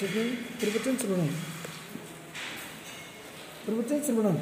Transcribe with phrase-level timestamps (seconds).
[0.00, 0.22] सुखी
[0.60, 1.26] प्रवचन श्रवणम
[3.64, 4.36] प्रवचन श्रवणम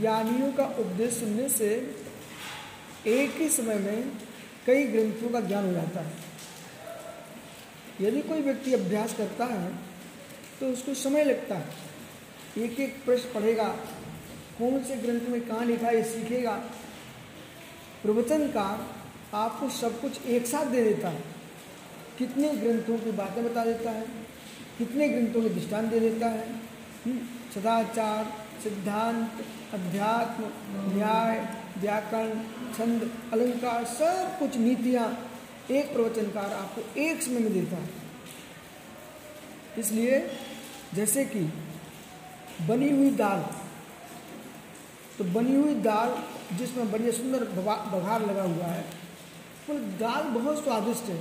[0.00, 1.70] ज्ञानियों का उपदेश सुनने से
[3.06, 4.12] एक ही समय में
[4.66, 6.12] कई ग्रंथों का ज्ञान हो जाता है।
[8.00, 9.66] यदि कोई व्यक्ति अभ्यास करता है
[10.60, 13.68] तो उसको समय लगता है। एक एक प्रश्न पढ़ेगा
[14.58, 16.56] कौन से ग्रंथ में कहाँ लिखा है सीखेगा।
[18.02, 18.70] प्रवचन का
[19.34, 21.41] आपको सब कुछ एक साथ दे देता है।
[22.22, 24.02] कितने ग्रंथों की बातें बता देता है?
[24.78, 26.44] कितने ग्रंथों के दृष्टान दे देता है?
[27.04, 27.18] हम्म,
[27.54, 28.32] सदाचार
[28.62, 29.40] सिद्धांत
[29.74, 30.50] अध्यात्म
[30.94, 31.38] न्याय
[31.78, 32.30] व्याकरण
[32.74, 35.06] छंद अलंकार सब कुछ नीतियाँ
[35.70, 37.90] एक प्रवचनकार आपको एक समय में देता है।
[39.78, 40.20] इसलिए
[40.94, 41.40] जैसे कि
[42.68, 43.44] बनी हुई दाल
[45.18, 46.16] तो बनी हुई दाल
[46.56, 47.44] जिसमें बढ़िया सुंदर
[47.92, 48.84] बघार लगा हुआ है
[49.68, 51.20] वो दाल बहुत स्वादिष्ट है।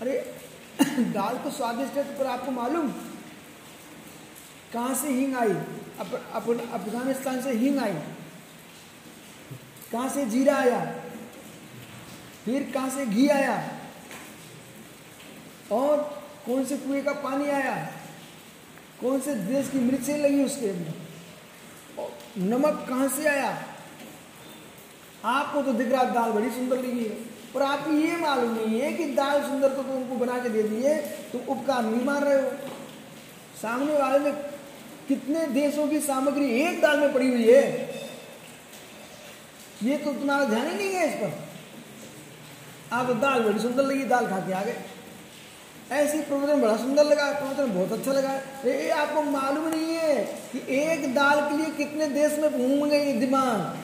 [0.00, 0.34] अरे
[1.02, 2.88] दाल तो स्वादिष्ट है तो पर आपको मालूम?
[4.72, 5.52] कहाँ से हींग आई?
[6.00, 7.92] अप, अफ़गानिस्तान से हींग आई।
[9.92, 10.94] कहाँ से जीरा आया?
[12.44, 13.68] फिर कहाँ से घी आया?
[15.72, 17.92] और कौन से कुएँ का पानी आया?
[19.00, 20.92] कौन से देश की मिर्चें लगी उसके अंदर?
[22.38, 23.64] नमक कहाँ से आया?
[25.24, 28.92] आपको तो दिख रहा दाल बड़ी सुंदर लगी है। पर आपको ये मालूम नहीं है
[28.92, 30.94] कि दाल सुंदर तो तुमको बना के दे दिए
[31.32, 32.50] तुम उपकार नहीं मार रहे हो।
[33.62, 34.32] सामने वाले ने
[35.08, 37.64] कितने देशों की सामग्री एक दाल में पड़ी हुई है।
[39.82, 41.32] ये तो तुम्हारा ध्यान ही नहीं है इस पर।
[42.92, 44.76] आपको दाल बड़ी सुंदर लगी, दाल खा के आ गए।
[45.92, 48.32] ऐसी प्रवचन बड़ा सुंदर लगा, प्रवचन बहुत अच्छा लगा।
[48.64, 50.14] ये आपको मालूम नहीं है
[50.52, 53.78] कि एक दाल के लिए कितने देश में घूम गए दिमाग।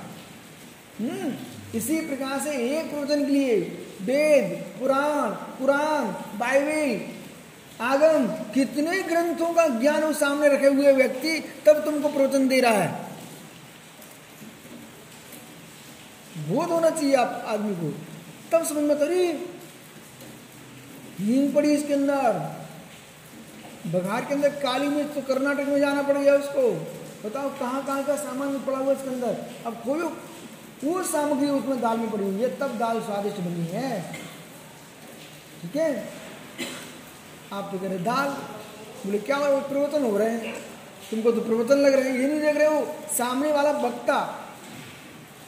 [0.99, 3.57] इसी प्रकार से एक प्रवचन के लिए
[4.03, 6.05] वेद, पुराण पुराण
[6.39, 7.01] बाइबल,
[7.85, 12.73] आगम, कितने ग्रंथों का ज्ञान उस सामने रखे हुए व्यक्ति तब तुमको प्रवचन दे रहा
[12.73, 13.05] है।
[16.49, 17.91] बोध होना चाहिए आप आदमी को।
[18.53, 19.27] तब समझ में अरे
[21.21, 22.33] हींग पड़ी इसके अंदर।
[23.89, 26.71] बघार के अंदर काली मिर्च तो कर्नाटक में जाना पड़ गया उसको।
[27.25, 29.37] बताओ कहाँ कहाँ का सामान पड़ा हुआ इसके अंदर।
[29.67, 30.01] अब कोई
[30.85, 34.01] वो सामग्री उसमें दाल में पड़ी हुई है, तब दाल स्वादिष्ट बनी है।
[35.63, 36.09] ठीक है?
[37.53, 38.29] आप तो कह रहे दाल,
[39.07, 40.55] बोले, क्या वो प्रवचन हो रहे हैं?
[41.11, 44.19] तुमको तो प्रवचन लग रहे हैं, ये नहीं देख रहे हो। सामने वाला वक्ता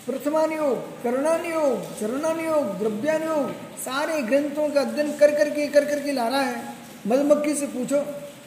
[0.07, 6.63] प्रथमानियोग करणानियोग चरणानियोग द्रव्यानियोग सारे ग्रंथों का अध्ययन कर करके कर करके ला रहा है।
[7.07, 7.99] मधुमक्खी से पूछो,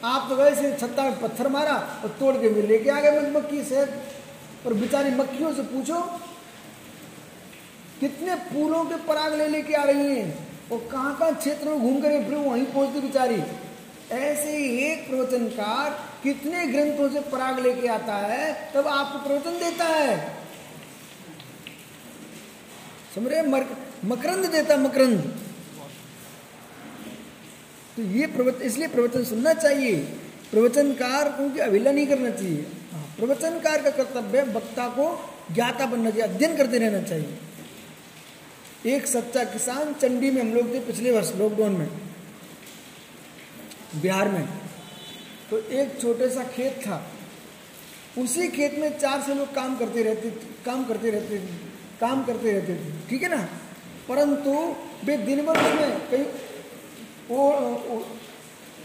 [0.04, 3.62] आप तो वैसे छत्ता में पत्थर मारा और तोड़ के भी लेके आ गए मधुमक्खी
[3.64, 3.84] से।
[4.66, 5.94] और बेचारी मक्खियों से पूछो
[8.02, 10.30] कितने फूलों के पराग ले लेके आ रही हैं?
[10.72, 13.42] और कहाँ कहाँ क्षेत्र में घूम कर फिर वहीं पहुँचती बेचारी।
[14.12, 14.52] ऐसे
[14.86, 15.90] एक प्रवचनकार
[16.22, 20.16] कितने ग्रंथों से पराग लेके आता है तब आपको प्रवचन देता है।
[23.14, 23.32] समझ?
[24.04, 25.20] मकरंद देता मकरंद।
[27.96, 29.96] तो ये प्रवचन इसलिए प्रवचन सुनना चाहिए।
[30.50, 35.06] प्रवचनकार को की अवहेला नहीं करना चाहिए। हाँ, प्रवचनकार का कर्तव्य वक्ता को
[35.54, 37.38] ज्ञाता बनना चाहिए अध्ययन करते रहना चाहिए।
[38.86, 41.88] एक सच्चा किसान चंडी में हम लोग थे पिछले वर्ष लॉकडाउन में,
[44.02, 44.46] बिहार में।
[45.50, 46.96] तो एक छोटे सा खेत था।
[48.18, 50.30] उसी खेत में चार से लोग काम करते रहते
[50.64, 51.38] काम करते रहते
[52.00, 53.42] काम करते रहते थे। ठीक है ना?
[54.08, 54.52] परंतु
[55.04, 56.26] वे दिन भर उसमें कहीं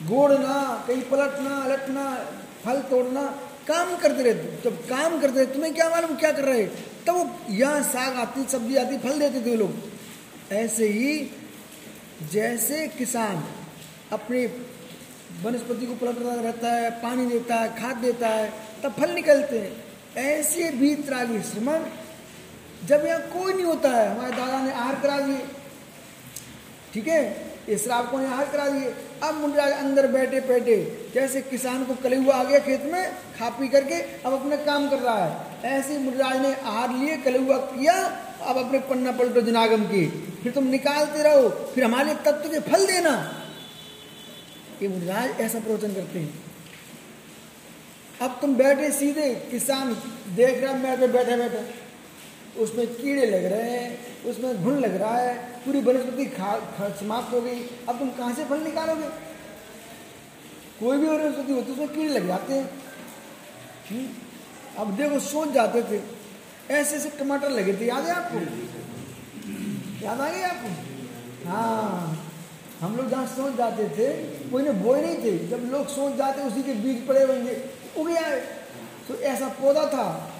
[0.08, 2.04] गोड़ना, कहीं पलटना, अलटना,
[2.66, 3.24] फल तोड़ना,
[3.68, 6.64] काम करते रहते जब काम करते रहते तुम्हें क्या मालूम क्या कर रहे
[7.08, 9.74] तब यहाँ साग आती, सब्ज़ी आती, फल देते थे लोग।
[10.54, 11.32] ऐसे ही
[12.32, 13.44] जैसे किसान
[14.12, 14.46] अपने
[15.44, 18.54] वनस्पति को पलटता रहता है, पानी देता है, खाद देता है,
[18.84, 19.84] तब फल निकलते हैं।
[20.18, 21.84] ऐसे भी त्रागी श्रमण,
[22.86, 25.42] जब यहाँ कोई नहीं होता है, हमारे दादा ने आहार करा दिए।
[26.94, 27.52] ठीक है?
[27.70, 30.76] इस श्राप को आहार करा दिए। अब मुंडराज अंदर बैठे बैठे,
[31.14, 35.00] जैसे किसान को कलेहुआ आ गया खेत में खा पी करके अब अपने काम कर
[35.00, 37.94] रहा है। ऐसे मुंडराज ने आहार लिए कलेहुआ किया,
[38.42, 40.06] अब अपने पन्ना पलटो जनागम की।
[40.44, 43.16] फिर तुम निकालते रहो, फिर हमारे तत्व के फल देना।
[44.82, 46.34] ये मुंडराज ऐसा प्रवचन करते हैं।
[48.22, 49.94] अब तुम बैठे सीधे, किसान
[50.36, 51.87] देख रहा मैं पे बैठे बैठे।
[52.58, 55.34] उसमें कीड़े लग रहे हैं, उसमें घुन लग रहा है,
[55.66, 56.26] पूरी वनस्पति
[57.00, 57.60] समाप्त हो गई।
[57.90, 59.08] अब तुम कहाँ से फल निकालोगे?
[60.80, 62.70] कोई भी वनस्पति होती उसमें कीड़े लग जाते हैं।
[64.78, 66.02] अब देखो, सोच जाते थे।
[66.74, 68.40] ऐसे ऐसे टमाटर लगे थे। याद है आपको?
[70.06, 71.50] याद आ गए आपको?
[71.50, 72.24] हाँ।
[72.82, 74.08] हम लोग जहाँ सोच जाते थे,
[74.50, 77.56] कोई ने बोए नहीं थे। जब लोग सोच जाते, उसी के बीज पड़े होंगे,
[77.98, 78.36] उग गया
[79.08, 80.37] तो ऐसा पौधा था।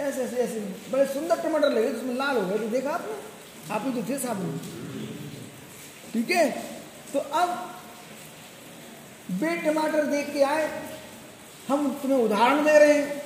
[0.00, 0.60] ऐसे ऐसे ऐसे।
[0.92, 3.14] बड़े सुंदर टमाटर लगे तो उसमें लाल हो गए तो देखा आपने?
[3.74, 4.60] आप ही तो थे साहब
[6.12, 6.50] ठीक है?
[7.12, 7.76] तो अब
[9.30, 10.82] बे टमाटर देख के आए।
[11.68, 13.22] हम तुम्हें उदाहरण दे रहे हैं।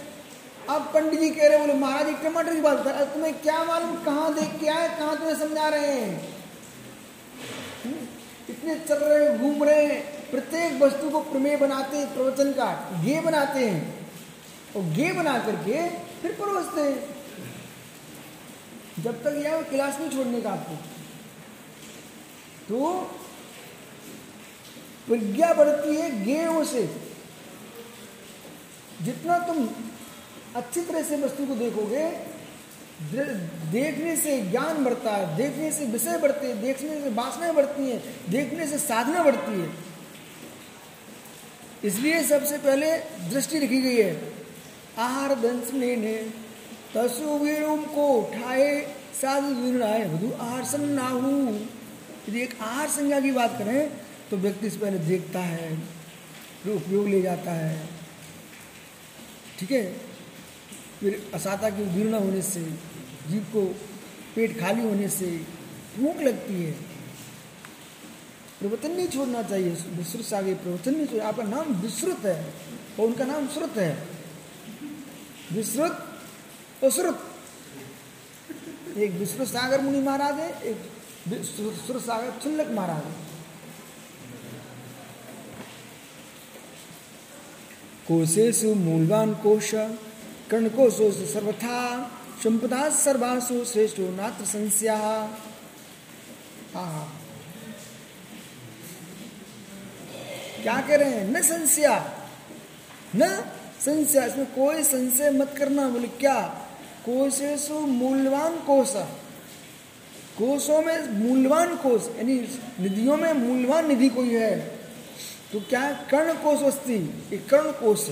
[0.70, 4.04] अब पंडित जी कह रहे बोले, महाराज जी टमाटर की बात कर तुम्हें क्या मालूम
[4.04, 6.28] कहाँ देख के आए, कहाँ तुम्हें समझा रहे हैं?
[7.84, 7.96] हम्म?
[8.50, 13.20] इतने चल रहे, घूम रहे हैं। प्रत्येक वस्तु को प्रमेय बनाते हैं प्रवचन का गे
[13.20, 13.99] बनाते हैं।
[14.76, 15.88] और गे बना करके
[16.22, 17.20] फिर परोसते हैं।
[19.02, 20.74] जब तक यह क्लास नहीं छोड़ने का आपको।
[22.68, 22.92] तो
[25.06, 26.82] प्रज्ञा बढ़ती है गेयों से।
[29.02, 29.68] जितना तुम
[30.56, 32.04] अच्छी तरह से वस्तु को देखोगे
[33.70, 38.02] देखने से ज्ञान बढ़ता है, देखने से विषय बढ़ते हैं, देखने से वासनाएँ बढ़ती हैं,
[38.30, 39.70] देखने से साधना बढ़ती है।
[41.84, 42.98] इसलिए सबसे पहले
[43.30, 44.39] दृष्टि रखी गई है।
[44.98, 46.14] आहार दंश ने
[46.94, 47.38] तसु
[47.94, 48.70] को उठाए,
[49.20, 51.30] साधु विराए वधु आहार सन्नाहू
[52.28, 53.90] यदि एक आहार संज्ञा की बात करें
[54.30, 55.76] तो व्यक्ति से पहले देखता है
[56.62, 57.88] फिर उपयोग ले जाता है।
[59.58, 59.84] ठीक है?
[61.00, 62.60] फिर असाता की उदीर्ण होने से,
[63.30, 63.64] जीव को
[64.34, 65.26] पेट खाली होने से
[65.98, 66.72] भूख लगती है।
[68.60, 72.40] प्रवचन नहीं छोड़ना चाहिए विश्रुत आगे प्रवचन नहीं छोड़ आपका नाम विश्रुत है
[73.00, 74.19] और उनका नाम श्रुत है।
[75.52, 75.92] विश्रुत
[76.84, 77.26] और श्रुत
[78.96, 80.78] एक विश्रुत सागर मुनि महाराज है, एक
[81.46, 83.12] श्रुत सागर चुल्लक महाराज है।
[88.08, 89.70] कोशेषु मूलवान कोश,
[90.50, 91.76] कर्णकोशो सर्वथा,
[92.42, 94.96] संपदा सर्वासु श्रेष्ठो नात्र संस्या।
[100.62, 101.24] क्या कह रहे हैं?
[101.30, 101.94] न संस्या,
[103.16, 103.28] न
[103.80, 106.40] संशय, इसमें कोई संशय मत करना, बोले, क्या?
[107.06, 108.92] कोशेशु मूल्यवान कोश
[110.38, 112.34] कोशों में मूल्यवान कोश, यानी
[112.80, 114.60] निधियों में मूल्यवान निधि कोई है।
[115.52, 116.98] तो क्या है कर्ण कोश वस्ती
[117.50, 118.08] कर्ण कोश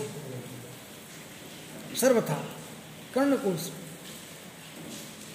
[2.00, 2.44] सर्वथा,
[3.14, 3.70] कर्ण कोश।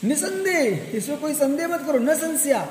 [0.03, 2.67] निसंदेह, इसमें कोई संदेह मत करो, न संशया।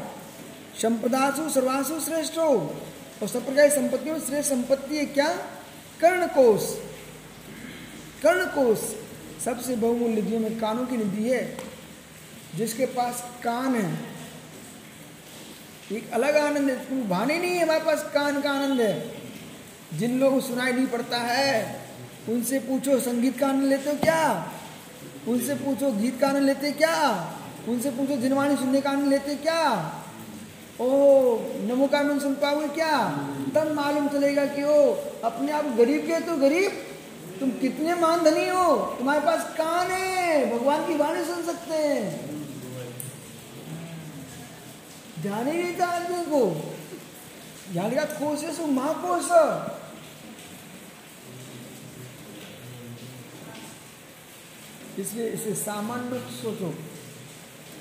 [0.82, 2.76] संपदासु, सर्वासु श्रेष्ठ। हो
[3.23, 5.29] और सब प्रकार की संपत्ति में श्रेष्ठ संपत्ति है क्या?
[6.00, 6.92] कर्ण कोश।
[8.22, 8.78] कर्ण कोश
[9.44, 11.58] सबसे बहुमूल्य निधियों में कानों की निधि है,
[12.56, 13.98] जिसके पास कान है।
[15.92, 19.12] एक अलग आनंद है भाने नहीं है, हमारे पास कान का आनंद है।
[19.98, 21.80] जिन लोगों को सुनाई नहीं पड़ता है,
[22.28, 24.52] उनसे पूछो, संगीत का आनंद लेते हो क्या?
[25.28, 26.96] उनसे पूछो, गीत का आनंद लेते क्या?
[27.69, 29.92] उनसे पूछो, जिनवाणी सुनने का आनंद लेते क्या?
[30.80, 30.86] ओ
[31.66, 33.08] नमो का आनंद सुन पाओगे क्या?
[33.54, 34.92] तब मालूम चलेगा कि ओ
[35.24, 36.72] अपने आप गरीब के तो गरीब
[37.43, 38.77] तुम कितने मान धनी हो?
[38.99, 42.33] तुम्हारे पास कान है। भगवान की वाणी सुन सकते हैं।
[45.23, 46.75] ध्यान ही नहीं था आदमी को।
[47.73, 49.25] ध्यान का कोश है सो महाकोश
[54.99, 56.75] इसलिए इसे सामान्य सोचो।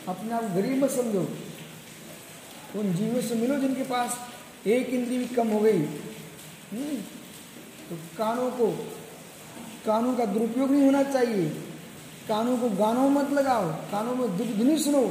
[0.08, 1.38] अपने आप गरीब मत समझो।
[2.76, 4.20] उन जीवों से मिलो जिनके पास
[4.68, 6.98] एक इंद्री भी कम हो गई। हम्म,
[7.90, 8.98] तो कानों को
[9.86, 11.50] कानों का दुरुपयोग नहीं होना चाहिए।
[12.28, 15.04] कानों को गानों मत लगाओ, कानों में ध्वनि सुनो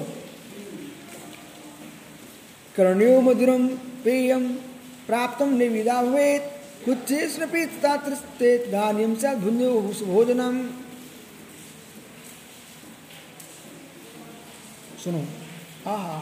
[2.74, 3.66] कर्ण्यो मधुरम
[4.04, 4.46] पेयम
[5.06, 6.26] प्राप्त निविदा हुए
[7.96, 9.34] तृस्ते धान्यम से
[10.04, 10.60] भोजनम।
[15.04, 15.22] सुनो।
[15.86, 16.20] आहा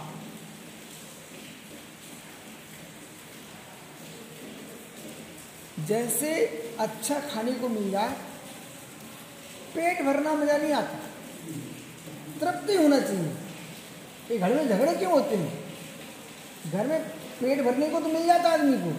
[5.89, 6.33] जैसे
[6.81, 8.17] अच्छा खाने को मिल जाए
[9.75, 10.99] पेट भरना मज़ा नहीं आता।
[12.41, 13.33] तृप्ति होना चाहिए।
[14.31, 15.65] ये घर में झगड़े क्यों होते हैं?
[16.73, 17.09] घर में
[17.41, 18.91] पेट भरने को तो मिल जाता आदमी को।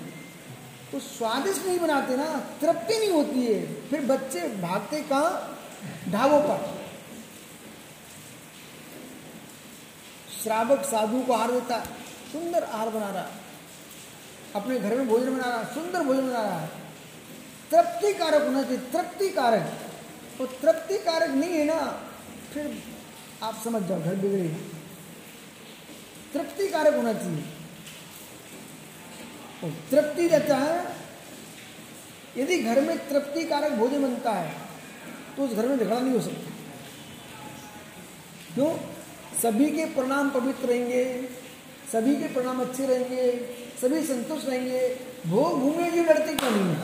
[0.91, 2.25] तो स्वादिष्ट नहीं बनाते ना,
[2.61, 5.57] तृप्ति नहीं होती है। फिर बच्चे भागते कहा?
[6.09, 6.79] ढाबों पर।
[10.43, 11.79] श्रावक साधु को हार देता,
[12.31, 13.25] सुंदर आहार बना रहा।
[14.55, 16.67] अपने घर में भोजन बना रहा, सुंदर भोजन बना रहा। है
[17.71, 19.29] तृप्ति कारक होना चाहिए तृप्ति
[20.39, 21.79] तो तृप्ति कारक नहीं है ना,
[22.53, 22.71] फिर
[23.43, 24.57] आप समझ जाओ, घर बिगड़ेगा
[26.33, 27.43] तृप्ति कारक होना चाहिए।
[29.61, 30.77] तो तृप्ति रहता है,
[32.37, 34.53] यदि घर में तृप्ति कारक भोजन बनता है
[35.37, 36.51] तो उस घर में झगड़ा नहीं हो सकता।
[38.53, 38.71] क्यों?
[39.41, 41.03] सभी के प्रणाम पवित्र रहेंगे,
[41.91, 43.31] सभी के परिणाम अच्छे रहेंगे,
[43.81, 44.87] सभी संतुष्ट रहेंगे।
[45.27, 46.77] भोग भूमि जीव लड़ते क्यों नहीं है?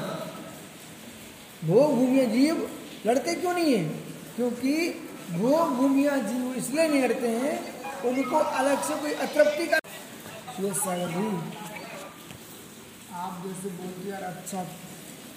[1.66, 2.70] भोग भूमि जीव
[3.06, 3.84] लड़ते क्यों नहीं है?
[4.36, 4.74] क्योंकि
[5.32, 7.56] भोग भूमिया जीव इसलिए नहीं लड़ते हैं,
[8.06, 9.80] उनको अलग से कोई अतृप्ति का
[10.58, 10.70] जी
[13.16, 14.66] आप जैसे बोलते यार अच्छा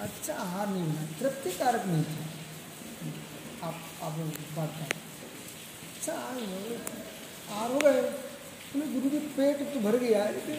[0.01, 4.13] अच्छा आहार नहीं होना तृप्ति कारक नहीं था आप आप
[4.57, 4.97] बात करें
[5.97, 8.03] अच्छा आहार हो गए।
[8.73, 10.59] तुम्हें गुरु जी, पेट तो भर गया, लेकिन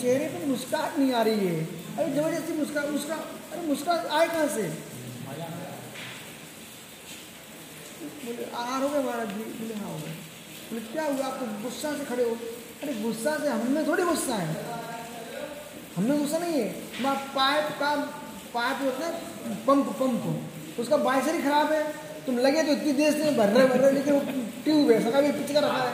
[0.00, 3.18] चेहरे पर मुस्कान नहीं आ रही है। अरे ज़बरदस्ती मुस्कान मुस्कान,
[3.52, 4.64] अरे मुस्कान आए कहाँ से?
[8.24, 10.14] बोले आहार हो गए महाराज जी बोले हाँ हो। गए
[10.70, 11.26] बोले, क्या हुआ?
[11.26, 12.34] आप तो गुस्सा से खड़े हो?
[12.82, 14.48] अरे, गुस्सा से हमें थोड़ी गुस्सा है।
[15.96, 16.68] हमें गुस्सा नहीं है।
[17.02, 17.94] मैं पाइप का,
[18.54, 19.12] पाइप जो होता है
[19.66, 21.82] पंप पंप उसका बाइसर ही खराब है।
[22.26, 24.20] तुम लगे तो इतनी देर से भर रहे भर रहे, लेकिन वो
[24.64, 25.88] ट्यूब है सका भी पिच का रखा है।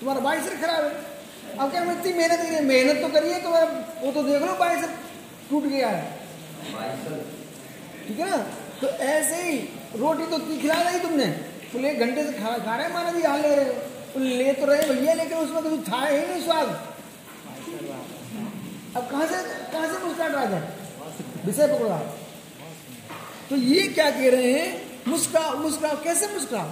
[0.00, 3.50] तुम्हारा बाइसर खराब है। अब क्या मैं इतनी मेहनत करिए मेहनत तो करिए तो
[4.06, 4.90] वो तो देख लो, बाइसर
[5.50, 6.20] टूट गया है।
[8.06, 8.36] ठीक है ना?
[8.80, 9.56] तो ऐसे ही,
[9.96, 11.26] रोटी तो खिला नहीं तुमने।
[11.72, 14.66] फुल एक घंटे से खा खा रहे माना जी हाल ले रहे हो ले तो
[14.66, 16.68] रहे भैया लेकिन उसमें कुछ था ही नहीं स्वाद।
[18.96, 19.36] अब कहाँ से
[19.72, 20.62] कहाँ से मुस्कुराहट आ जाए
[21.46, 21.98] विषय पकड़ा।
[23.50, 24.68] तो ये क्या कह रहे हैं?
[25.08, 26.62] मुस्कुरा मुस्कुरा कैसे मुस्कुरा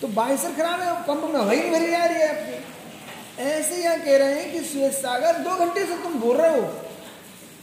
[0.00, 4.16] तो बाइसर खराब है पंप में वही भरी जा रही है। आपकी ऐसे यहाँ कह
[4.16, 6.66] रहे हैं कि श्वेत सागर, दो घंटे से तुम बोल रहे हो।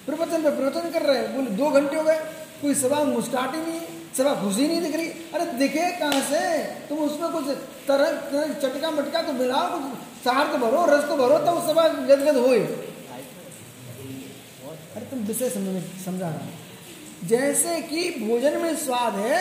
[0.08, 2.18] प्रवचन पे प्रवचन कर रहे हैं। बोले, दो घंटे हो गए,
[2.62, 3.80] कोई सभा मुस्कुराहट ही नहीं,
[4.18, 6.42] सभा खुशी नहीं दिख रही। अरे दिखे कहाँ से?
[6.90, 7.46] तुम उसमें कुछ
[7.88, 8.12] तरह
[8.56, 12.54] चटका मटका तो मिलाओ, कुछ सार तो भरो, रस तो भरो, तब सभा गदगद हो
[14.96, 19.40] अरे तुम विषय समझ समझा रहा हूँ। जैसे कि भोजन में स्वाद है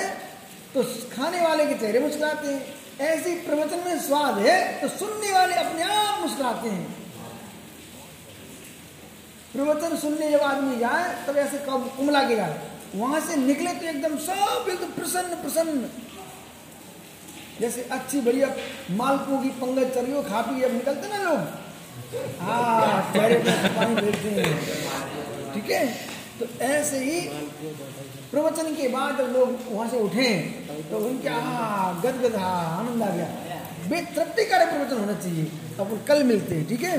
[0.74, 5.54] तो खाने वाले के चेहरे मुस्कुराते हैं। ऐसे प्रवचन में स्वाद है तो सुनने वाले
[5.56, 7.03] अपने आप मुस्कुराते हैं।
[9.54, 12.54] प्रवचन सुनने जब आदमी जाए, तब ऐसे कुमला के जाए
[12.94, 15.88] वहाँ से निकले तो एकदम सब एकदम प्रसन्न प्रसन्न।
[17.60, 18.48] जैसे अच्छी बढ़िया
[18.98, 21.40] मालकों की पंगत चली हो खा पी अब निकलते ना लोग
[22.40, 23.12] हाँ
[25.54, 25.84] ठीक है?
[26.38, 27.20] तो ऐसे ही
[28.30, 30.28] प्रवचन के बाद जब लोग वहाँ से उठे
[30.90, 33.28] तो उनके हाँ गदगद हाँ आनंद आ गया।
[33.90, 35.46] बेतृप्ति कारक प्रवचन होना चाहिए
[35.80, 36.98] अब कल मिलते हैं, ठीक है?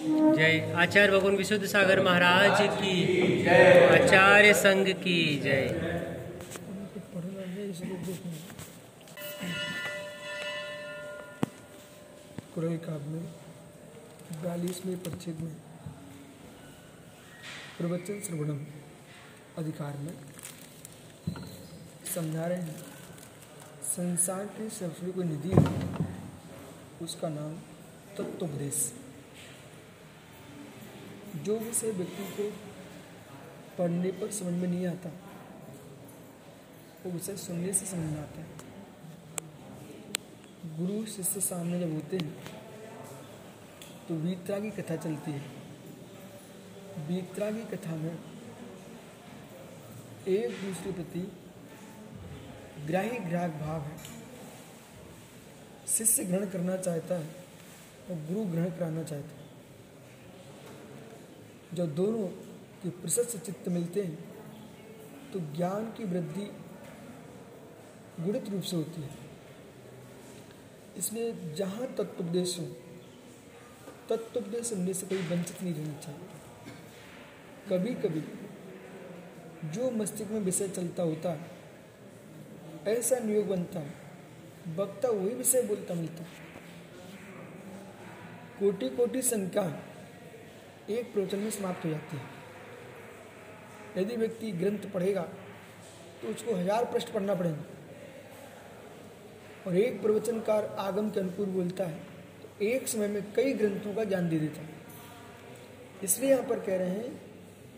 [0.00, 5.66] जय आचार्य भगवान विशुद्ध सागर महाराज की आचार्य संघ की जय।
[14.86, 14.96] में
[15.40, 15.54] में,
[17.78, 18.64] प्रवचन श्रवणम
[19.58, 20.14] अधिकार में
[22.14, 22.76] समझा रहे हैं
[23.82, 26.08] संसार के सबसे कोई निधि है
[27.02, 27.54] उसका नाम
[28.18, 28.99] तत्वोपदेश।
[31.36, 32.50] जो विषय व्यक्ति को
[33.78, 35.10] पढ़ने पर समझ में नहीं आता,
[37.04, 38.46] वो विषय सुनने से समझ में आता है।
[40.78, 42.32] गुरु शिष्य सामने जब होते हैं
[44.08, 45.42] तो वीतरा की कथा चलती है।
[47.08, 48.14] वीतरा की कथा में
[50.28, 51.20] एक दूसरे प्रति
[52.86, 53.96] ग्राही ग्राहक भाव है।
[55.88, 57.28] शिष्य ग्रहण करना चाहता है
[58.10, 59.39] और गुरु ग्रहण कराना चाहता है।
[61.74, 62.26] जब दोनों
[62.82, 64.18] के प्रशस्त चित्त मिलते हैं
[65.32, 66.46] तो ज्ञान की वृद्धि
[68.20, 69.10] गुणित रूप से होती है।
[70.98, 72.64] इसलिए जहाँ तत्वोपदेश हो
[74.08, 76.28] तत्वोपदेश सुनने से कोई वंचित नहीं रहना चाहिए।
[77.68, 78.22] कभी कभी
[79.70, 81.38] जो मस्तिष्क में विषय चलता होता है
[82.88, 86.24] ऐसा नियोग बनता है वक्ता वही विषय बोलता मिलता।
[88.58, 89.62] कोटि कोटि संख्या
[90.90, 92.22] एक प्रवचन में समाप्त हो जाती है।
[93.96, 95.22] यदि व्यक्ति ग्रंथ पढ़ेगा
[96.22, 97.64] तो उसको हज़ार पृष्ठ पढ़ना पड़ेगा।
[99.66, 101.98] और एक प्रवचनकार आगम के अनुकूल बोलता है
[102.42, 104.68] तो एक समय में कई ग्रंथों का ज्ञान दे देता है।
[106.04, 107.10] इसलिए यहाँ पर कह रहे हैं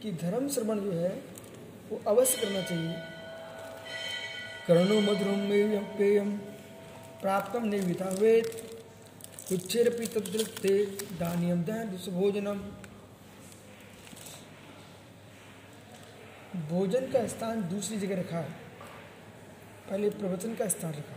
[0.03, 1.11] कि धर्म श्रवण जो है,
[1.91, 2.95] वो अवश्य करना चाहिए।
[4.67, 5.41] कर्णो मधुरम
[5.99, 6.31] पेयम
[7.23, 8.47] प्राप्त निर्विता वेद
[9.53, 10.75] तदृक्ते
[11.19, 11.63] दानियम
[12.11, 12.59] भोजनम
[16.73, 18.51] भोजन का स्थान दूसरी जगह रखा है।
[19.91, 21.17] पहले प्रवचन का स्थान रखा।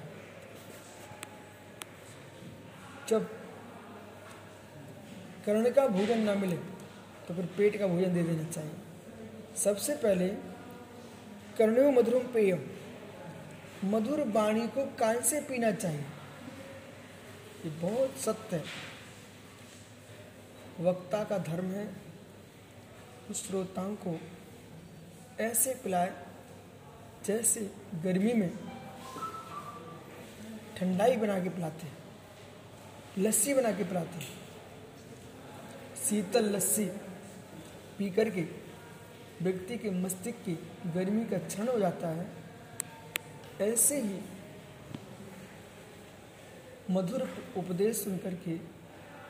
[3.09, 3.29] जब
[5.45, 6.57] कर्ण का भोजन ना मिले
[7.27, 8.75] तो फिर पेट का भोजन दे देना चाहिए।
[9.55, 10.27] सबसे पहले
[11.57, 12.59] कर्णो मधुरम पेयम
[13.85, 16.05] मधुर वाणी को कान से पीना चाहिए।
[17.65, 18.63] ये बहुत सत्य है।
[20.85, 21.85] वक्ता का धर्म है।
[23.29, 24.19] उस श्रोताओं को
[25.41, 26.13] ऐसे पिलाए
[27.25, 27.61] जैसे
[28.03, 28.49] गर्मी में
[30.77, 31.97] ठंडाई बना के पिलाते हैं,
[33.17, 34.33] लस्सी बना के पिलाते हैं।
[36.05, 36.85] शीतल लस्सी
[37.97, 38.41] पी करके
[39.41, 40.57] व्यक्ति के मस्तिष्क की
[40.93, 42.27] गर्मी का क्षण हो जाता है।
[43.61, 44.19] ऐसे ही
[46.91, 48.55] मधुर उपदेश सुनकर के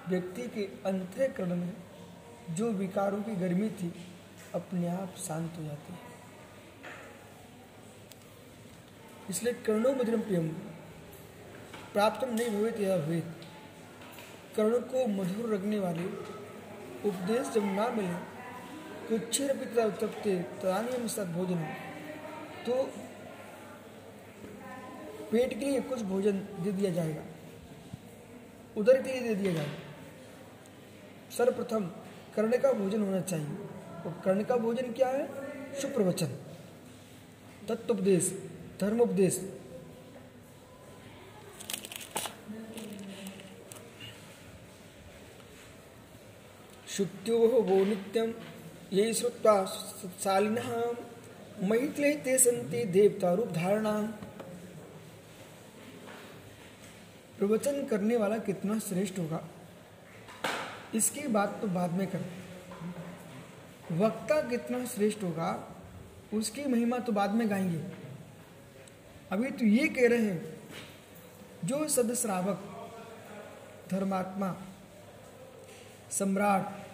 [0.10, 1.74] व्यक्ति के अंतःकरण में
[2.52, 3.94] जो विकारों की गर्मी थी
[4.56, 6.00] अपने आप शांत हो जाते है।
[9.30, 10.48] इसलिए कर्णो मधुरम प्रियम।
[11.94, 13.20] प्राप्त नहीं हुए या हुए
[14.56, 16.06] कर्ण को मधुर रखने वाले
[17.06, 21.64] उपदेश जब ना मिले क्षीर पिता उत्तप्ते तदानी सद भोजन
[22.66, 22.74] तो
[25.32, 27.24] पेट के लिए कुछ भोजन दे दिया जाएगा।
[28.78, 29.80] उदर के लिए दे दिया जाएगा।
[31.38, 31.86] सर्वप्रथम
[32.36, 33.75] कर्ण का भोजन होना चाहिए।
[34.06, 35.28] और कर्ण का भोजन क्या है?
[35.82, 36.28] सुप्रवचन।
[37.70, 38.32] तत्वोपदेश,
[38.82, 39.42] धर्मोपदेश।
[46.88, 48.34] शुक्त्यो वो नित्यम
[48.94, 49.66] ये श्रुत्वा
[50.24, 50.58] शालिन
[51.64, 54.00] महित्ले ते सन्ति देवता रूप धारणा।
[57.40, 59.44] प्रवचन करने वाला कितना श्रेष्ठ होगा?
[60.96, 62.45] इसकी बात तो बाद में करें।
[63.92, 65.78] वक्ता कितना श्रेष्ठ होगा,
[66.34, 67.84] उसकी महिमा तो बाद में गाएँगे।
[69.32, 70.58] अभी तो ये कह रहे हैं,
[71.66, 72.90] जो सदस्रावक
[73.92, 74.56] धर्मात्मा,
[76.12, 76.86] सम्राट,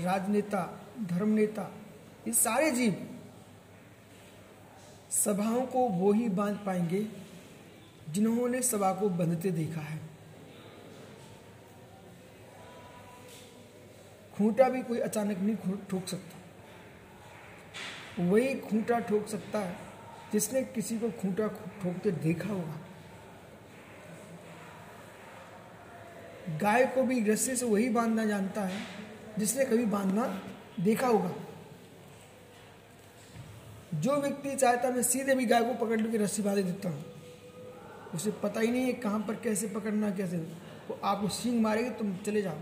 [0.00, 1.72] राजनेता, धर्मनेता,
[2.26, 3.08] ये सारे जीव
[5.10, 7.06] सभाओं को वो ही बाँध पाएँगे,
[8.10, 10.11] जिन्होंने सभा को बंधते देखा है।
[14.38, 15.56] खूंटा भी कोई अचानक नहीं
[15.90, 16.38] ठोक सकता।
[18.22, 19.76] वही खूंटा ठोक सकता है,
[20.32, 21.46] जिसने किसी को खूंटा
[21.82, 22.78] ठोकते देखा होगा।
[26.58, 28.80] गाय को भी रस्से से वही बांधना जानता है,
[29.38, 30.26] जिसने कभी बांधना
[30.80, 31.30] देखा होगा।
[33.94, 37.04] जो व्यक्ति चाहता मैं सीधे भी गाय को पकड़ के रस्सी बाँध देता हूँ,
[38.14, 42.16] उसे पता ही नहीं है कहाँ पर कैसे पकड़ना, कैसे वो आपको सींग मारेगी, तुम
[42.16, 42.56] चले जाओ।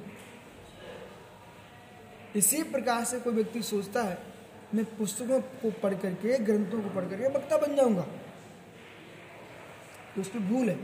[2.36, 4.18] इसी प्रकार से कोई व्यक्ति सोचता है,
[4.74, 8.02] मैं पुस्तकों को पढ़ करके, ग्रंथों को पढ़ करके वक्ता बन जाऊँगा।
[10.14, 10.78] तो उसकी भूल है।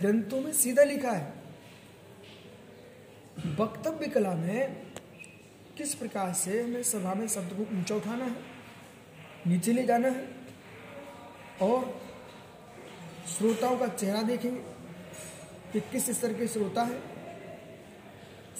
[0.00, 1.32] ग्रंथों में सीधा लिखा है,
[3.58, 4.76] वक्तव्य कला में
[5.76, 8.36] किस प्रकार से हमें सभा में शब्द को ऊँचा उठाना है,
[9.46, 10.26] नीचे ले जाना है
[11.62, 12.00] और
[13.28, 14.60] श्रोताओं का चेहरा देखेंगे,
[15.72, 17.07] कि किस स्तर के श्रोता है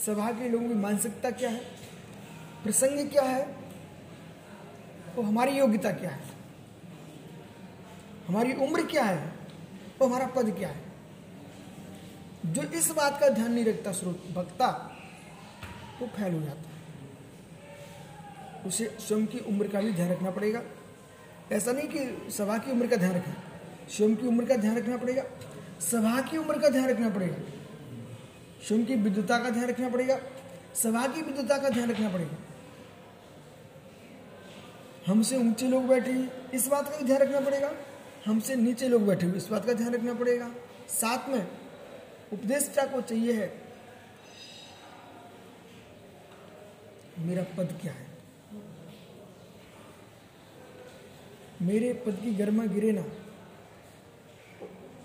[0.06, 1.60] सभा के लोगों की मानसिकता क्या है?
[2.64, 3.56] प्रसंग क्या है?
[5.16, 6.22] वो हमारी योग्यता क्या है?
[8.28, 9.32] हमारी उम्र क्या है?
[10.00, 10.82] वो हमारा पद क्या है?
[12.46, 14.96] जो इस बात का ध्यान नहीं रखता स्रोत वक्ता
[16.00, 16.68] वो फैल हो जाता है।
[18.62, 20.62] उसे स्वयं की उम्र का भी ध्यान रखना पड़ेगा।
[21.52, 23.32] ऐसा नहीं कि सभा की उम्र का ध्यान रखें।
[23.88, 25.22] स्वयं की उम्र का ध्यान रखना पड़ेगा।
[25.80, 27.57] सभा की उम्र का ध्यान रखना पड़ेगा।
[28.60, 30.18] स्वयं की विद्युता का ध्यान रखना पड़ेगा
[30.74, 32.36] सभा की विद्युता का ध्यान रखना पड़ेगा।
[35.06, 37.70] हमसे ऊँचे लोग बैठे हैं, इस बात का भी ध्यान रखना पड़ेगा।
[38.26, 40.50] हमसे नीचे लोग बैठे हुए इस बात का ध्यान रखना पड़ेगा।
[40.90, 41.46] साथ में
[42.32, 43.52] उपदेशता को चाहिए है,
[47.18, 48.06] मेरा पद क्या है?
[51.62, 53.04] मेरे पद की गर्मा गिरे ना,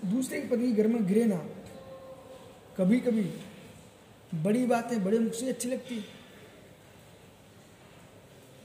[0.04, 1.36] दूसरे के पद की गर्मा गिरे ना
[2.76, 3.22] कभी कभी
[4.34, 6.02] बड़ी बातें बड़े मुख से अच्छी लगती है।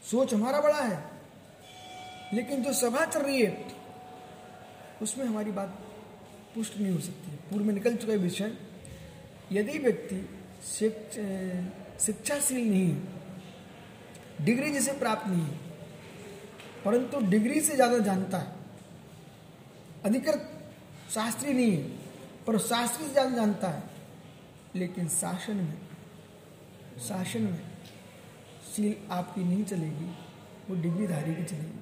[0.04, 1.04] सोच हमारा बड़ा है,
[2.34, 3.66] लेकिन जो सभा चल रही है,
[5.02, 5.78] उसमें हमारी बात
[6.56, 8.52] पुष्ट नहीं हो सकती। है पूर्व में निकल चुका है विषय।
[9.52, 10.28] यदि व्यक्ति
[12.00, 15.58] शिक्षाशील नहीं है, डिग्री जिसे प्राप्त नहीं है,
[16.86, 18.52] परंतु डिग्री से ज़्यादा जानता है,
[20.06, 20.50] अधिकृत
[21.14, 21.84] शास्त्री नहीं है,
[22.48, 23.89] पर शास्त्री से ज़्यादा जानता है
[24.76, 25.78] लेकिन शासन में
[27.00, 27.60] शासन में
[28.66, 30.06] सील आपकी नहीं चलेगी,
[30.70, 31.80] वो डिग्रीधारी की चलेगी।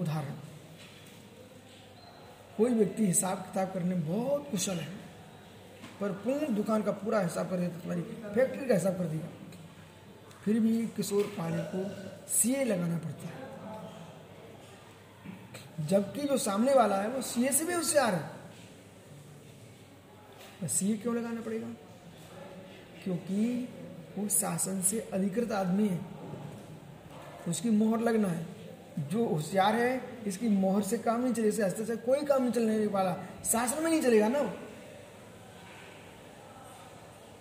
[0.00, 0.34] उदाहरण,
[2.56, 4.88] कोई व्यक्ति हिसाब किताब करने में बहुत कुशल है,
[6.00, 8.02] पर पूर्ण दुकान का पूरा हिसाब कर तुम्हारी
[8.34, 9.28] फैक्ट्री का हिसाब कर दिया
[10.44, 11.80] फिर भी किशोर पाले को
[12.28, 13.40] सीए लगाना पड़ता है।
[15.86, 18.41] जबकि जो सामने वाला है, वो सीए से भी होशियार है।
[20.68, 21.66] सीए क्यों लगाना पड़ेगा?
[23.04, 23.68] क्योंकि
[24.18, 26.00] वो शासन से अधिकृत आदमी है।
[27.48, 28.46] उसकी मोहर लगना है।
[29.00, 32.86] जो होशियार है, इसकी मोहर से काम नहीं चलेगा हस्ते से कोई काम नहीं चलने
[32.86, 34.52] वाला। शासन में नहीं चलेगा ना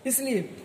[0.06, 0.58] इसलिए,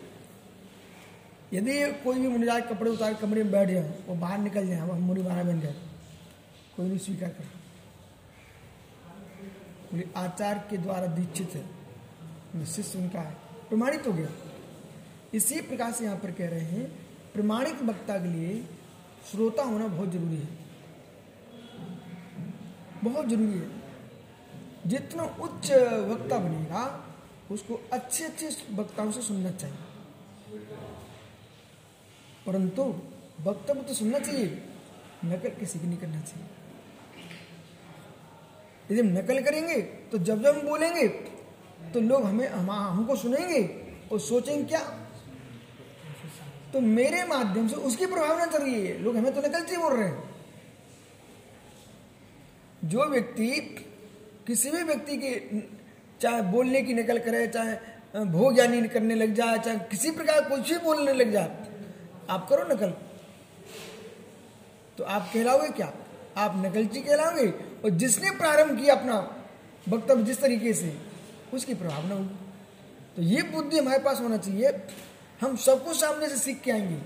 [1.53, 1.73] यदि
[2.05, 5.23] कोई भी मुनिराज कपड़े उतार कमरे में बैठ जाए, वो बाहर निकल जाए, हम मुनि
[5.23, 5.75] महाराज बन गए
[6.77, 7.45] कोई नहीं स्वीकार कर
[10.17, 11.65] आचार के द्वारा दीक्षित है।
[12.65, 13.35] शिष्य उनका है।
[13.69, 14.29] प्रमाणित हो गया।
[15.35, 16.91] इसी प्रकार से यहाँ पर कह रहे हैं
[17.35, 18.63] प्रमाणित वक्ता के लिए
[19.31, 20.49] श्रोता होना बहुत ज़रूरी है।
[23.05, 23.71] बहुत ज़रूरी है।
[24.87, 27.15] जितना उच्च वक्ता बनेगा,
[27.51, 29.77] उसको अच्छे अच्छे वक्ताओं से सुनना चाहिए।
[32.47, 32.83] परंतु
[33.41, 34.63] वक्तव्य तो सुनना चाहिए,
[35.25, 36.49] नकल किसी की नहीं करना चाहिए।
[38.91, 41.09] यदि हम नकल करेंगे तो जब जब हम बोलेंगे
[41.95, 43.63] तो लोग हमें हम, हमको सुनेंगे
[44.13, 44.81] और सोचेंगे क्या?
[46.73, 50.09] तो मेरे माध्यम से उसकी प्रभावना चल रही है। लोग हमें तो नकलची बोल रहे
[50.09, 50.35] हैं।
[52.85, 53.51] जो व्यक्ति
[54.47, 55.61] किसी भी व्यक्ति की
[56.21, 60.73] चाहे बोलने की नकल करे चाहे भोग ज्ञानी करने लग जाए चाहे किसी प्रकार कुछ
[60.73, 61.67] भी बोलने लग जाए
[62.31, 62.91] आप करो नकल।
[64.99, 65.93] तो आप कहलाओगे क्या?
[66.37, 67.49] आप नकलची कहलाओगे।
[67.85, 69.19] और जिसने प्रारंभ किया अपना
[69.89, 70.97] वक्तव्य जिस तरीके से
[71.55, 72.37] उसकी प्रभावना होगी।
[73.17, 74.87] तो ये बुद्धि हमारे पास होना चाहिए।
[75.41, 77.03] हम सबको सामने से सीख के आएँगे।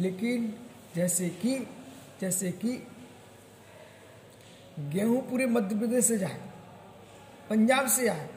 [0.00, 0.54] लेकिन
[0.96, 1.58] जैसे कि
[2.20, 2.86] जैसे कि
[4.78, 6.40] गेहूँ पूरे मध्य प्रदेश से जाए,
[7.50, 8.28] पंजाब से आए,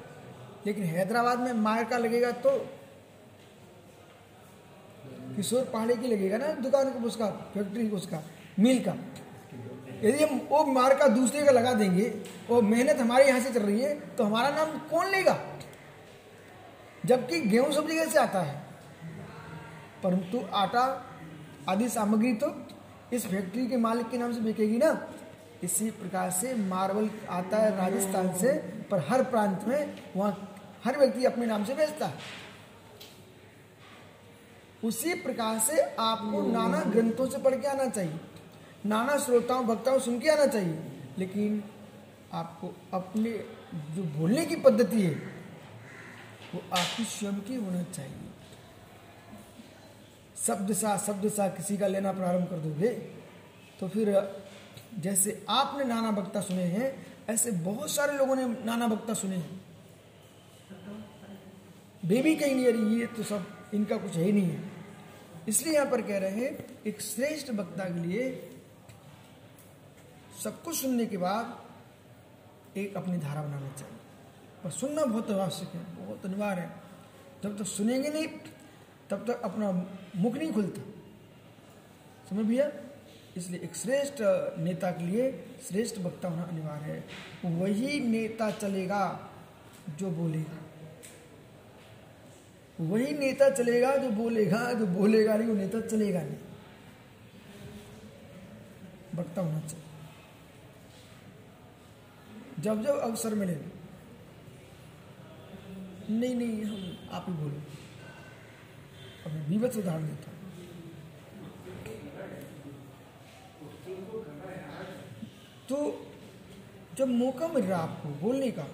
[0.65, 2.49] लेकिन हैदराबाद में मार्का लगेगा तो
[5.35, 8.23] किशोर पहाड़ी की लगेगा ना दुकान का, उसका, फैक्ट्री उसका,
[8.59, 8.93] मिल का।
[10.03, 12.11] यदि हम वो मार्का दूसरे का लगा देंगे
[12.51, 15.37] और मेहनत हमारे यहाँ से चल रही है तो हमारा नाम कौन लेगा?
[17.05, 18.55] जबकि गेहूँ सब्ज़ी जगह से आता है?
[20.03, 20.83] परंतु आटा,
[21.69, 22.53] आदि सामग्री तो
[23.13, 24.91] इस फैक्ट्री के मालिक के नाम से बिकेगी ना।
[25.63, 28.53] इसी प्रकार से मार्बल आता है राजस्थान से,
[28.91, 32.13] पर हर प्रांत में वहाँ हर व्यक्ति अपने नाम से बेचता है।
[34.83, 38.19] उसी प्रकार से आपको नाना ग्रंथों से पढ़ के आना चाहिए।
[38.85, 40.79] नाना श्रोताओं, भक्ताओं सुन के आना चाहिए।
[41.17, 41.63] लेकिन
[42.33, 43.31] आपको अपने
[43.95, 45.13] जो बोलने की पद्धति है,
[46.53, 48.27] वो आपकी स्वयं की होना चाहिए।
[50.37, 52.89] शब्द सा शब्द सा किसी का लेना प्रारंभ कर दोगे
[53.79, 54.09] तो फिर
[54.99, 59.61] जैसे आपने नाना वक्ता सुने हैं, ऐसे बहुत सारे लोगों ने नाना वक्ता सुने हैं।
[62.03, 64.71] बेबी कहीं नहीं अरे ये तो सब इनका कुछ है ही नहीं है।
[65.47, 68.48] इसलिए यहाँ पर कह रहे हैं, एक श्रेष्ठ वक्ता के लिए
[70.43, 71.63] सब कुछ सुनने के बाद
[72.77, 73.97] एक अपनी धारा बनाना चाहिए।
[74.63, 76.69] पर सुनना बहुत आवश्यक है, बहुत अनिवार्य है।
[77.43, 78.27] जब तक तो सुनेंगे नहीं,
[79.09, 79.71] तब तक तो अपना
[80.15, 80.81] मुख नहीं खुलता।
[82.29, 82.71] समझ भैया?
[83.37, 84.15] इसलिए एक श्रेष्ठ
[84.59, 87.07] नेता के लिए श्रेष्ठ वक्ता होना अनिवार्य है।
[87.55, 89.29] वही नेता चलेगा
[89.89, 90.57] जो बोलेगा।
[92.79, 96.37] वही नेता चलेगा जो बोलेगा जो बोलेगा नहीं, वो नेता चलेगा नहीं।
[99.15, 99.88] वक्ता होना चाहिए।
[102.59, 103.55] जब जब अवसर मिले।
[106.09, 107.61] नहीं नहीं, हम आप ही बोलो।
[109.25, 109.47] अब मैं
[109.79, 110.37] उदाहरण देता हूँ।
[115.69, 115.77] तो
[116.97, 118.65] जब मौका मिल रहा आपको बोलने का,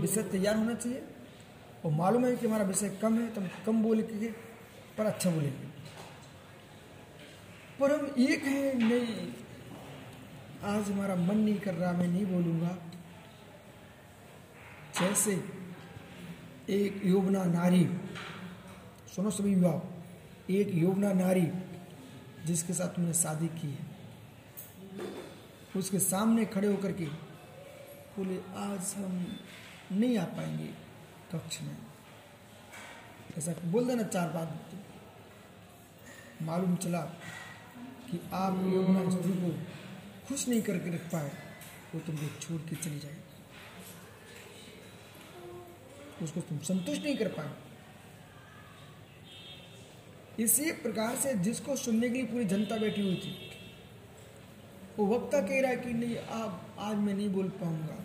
[0.00, 1.02] विषय तैयार होना चाहिए।
[1.84, 4.28] और मालूम है कि हमारा विषय कम है तो हम कम बोले के
[4.98, 5.66] पर अच्छा बोलेंगे।
[7.80, 9.06] पर हम एक है, नहीं
[10.66, 12.76] आज हमारा मन नहीं कर रहा, मैं नहीं बोलूँगा।
[15.00, 15.32] जैसे
[16.70, 17.84] एक योगना नारी,
[19.14, 21.46] सुनो सभी विवाह एक योगना नारी
[22.46, 23.86] जिसके साथ तुमने शादी की है,
[25.76, 27.06] उसके सामने खड़े होकर के
[28.16, 29.26] बोले, आज हम
[29.92, 30.68] नहीं आ पाएँगे
[31.32, 31.76] कक्ष में।
[33.38, 34.50] ऐसा बोल देना चार बात
[36.42, 37.00] मालूम चला
[38.10, 39.50] कि आप योगना स्त्री को
[40.28, 41.30] खुश नहीं करके रख पाए,
[41.94, 43.16] वो तुमको छोड़ के चली जाए।
[46.22, 47.50] उसको तुम संतुष्ट नहीं कर पाए।
[50.38, 53.34] इसी प्रकार से जिसको सुनने के लिए पूरी जनता बैठी हुई थी,
[54.98, 57.98] वो वक्ता कह रहा है कि नहीं, आप, आज मैं नहीं बोल पाऊँगा।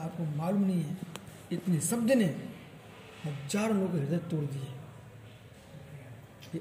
[0.00, 0.96] आपको मालूम नहीं है,
[1.52, 2.24] इतने शब्द ने
[3.24, 4.68] हज़ारों लोग हृदय तोड़ दिए।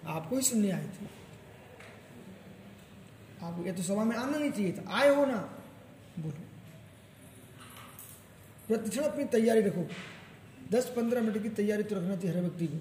[0.07, 1.18] आपको ही सुनने आए थे।
[3.43, 5.37] आपको ये तो सभा में आना नहीं चाहिए था। आए हो ना?
[6.19, 6.43] बोलो।
[8.67, 9.87] प्रतिक्षण अपनी तैयारी रखो।
[10.71, 12.77] दस पंद्रह मिनट की तैयारी तो रखना चाहिए हर व्यक्ति को।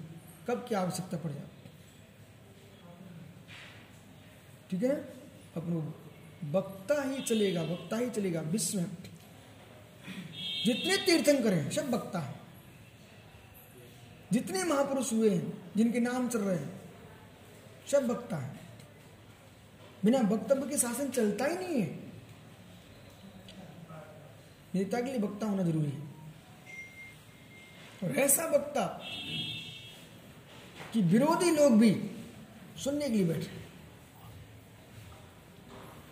[0.47, 1.47] कब क्या आवश्यकता पड़ जाए?
[4.71, 4.95] ठीक है?
[5.55, 6.01] अपनो
[6.43, 8.85] वक्ता ही चलेगा, वक्ता ही चलेगा, विश्व में
[10.65, 12.39] जितने तीर्थंकर हैं, सब वक्ता है।
[14.31, 16.81] जितने महापुरुष हुए हैं, जिनके नाम चल रहे हैं,
[17.91, 18.58] सब वक्ता है।
[20.05, 21.99] बिना वक्तव्य के शासन चलता ही नहीं है।
[24.75, 26.09] नेता के लिए वक्ता होना ज़रूरी है।
[28.03, 28.85] और ऐसा वक्ता
[30.93, 32.11] कि विरोधी लोग भी
[32.83, 33.59] सुनने के लिए बैठे।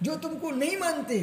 [0.04, 1.19] जो तुमको नहीं मानते,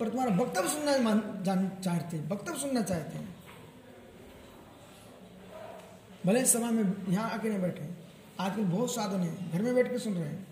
[0.00, 3.36] पर तुम्हारा वक्तव्य सुनना मान, जान, चाहते वक्तव्य सुनना चाहते हैं।
[6.26, 7.88] भले सभा में यहाँ आके नहीं बैठे
[8.40, 10.49] आजकल बहुत साधन है, घर में बैठ के सुन रहे हैं।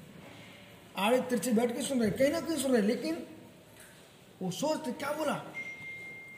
[0.98, 3.26] आड़े तिरछे बैठ के सुन रहे, कहीं ना कहीं सुन रहे, लेकिन
[4.42, 5.34] वो सोचते क्या बोला?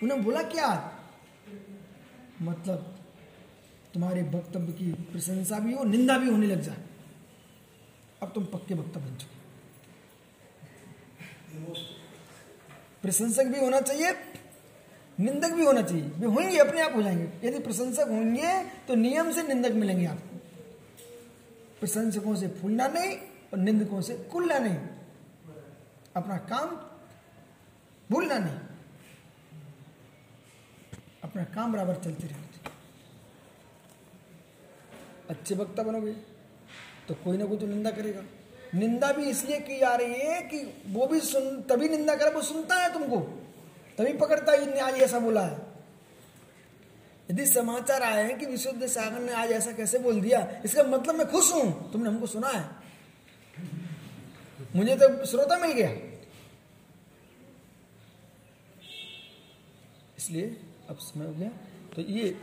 [0.02, 0.68] उन्हें बोला क्या?
[2.42, 2.96] मतलब
[3.94, 6.84] तुम्हारे वक्तव्य की प्रशंसा भी हो, निंदा भी होने लग जाए
[8.22, 9.38] अब तुम पक्के वक्ता बन चुके
[13.02, 14.12] प्रशंसक भी होना चाहिए,
[15.18, 19.30] निंदक भी होना चाहिए। वे होंगे, अपने आप हो जाएँगे। यदि प्रशंसक होंगे तो नियम
[19.32, 20.36] से निंदक मिलेंगे आपको।
[21.80, 23.16] प्रशंसकों से फूलना नहीं
[23.52, 24.78] और निंदकों से कुलना नहीं।
[26.16, 26.76] अपना काम
[28.10, 28.58] भूलना नहीं।
[31.24, 32.48] अपना काम बराबर चलते रहना
[35.30, 36.12] अच्छे वक्ता बनोगे
[37.08, 38.22] तो कोई ना कोई तो निंदा करेगा।
[38.74, 42.42] निंदा भी इसलिए की जा रही है कि वो भी सुन, तभी निंदा करे, वो
[42.42, 43.18] सुनता है तुमको।
[43.98, 45.56] तभी पकड़ता है न्याय ऐसा बोला है।
[47.30, 51.14] यदि समाचार आए हैं कि विशुद्ध सागर ने आज ऐसा कैसे बोल दिया, इसका मतलब
[51.14, 52.79] मैं खुश हूँ। तुमने हमको सुना है।
[54.76, 55.90] मुझे तो श्रोता मिल गया।
[60.18, 60.46] इसलिए
[60.90, 61.48] अब समय हो गया।
[61.94, 62.36] तो ये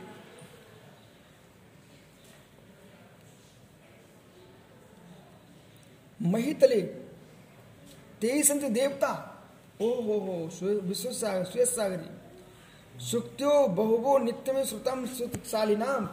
[6.19, 6.81] महितले
[8.21, 9.09] ते संत देवता,
[9.81, 12.09] ओ हो हो विश्व सागर सागरी,
[13.01, 16.07] सुक्त्यो बहुवो नित्य में श्रुतम श्रुतशाली नाम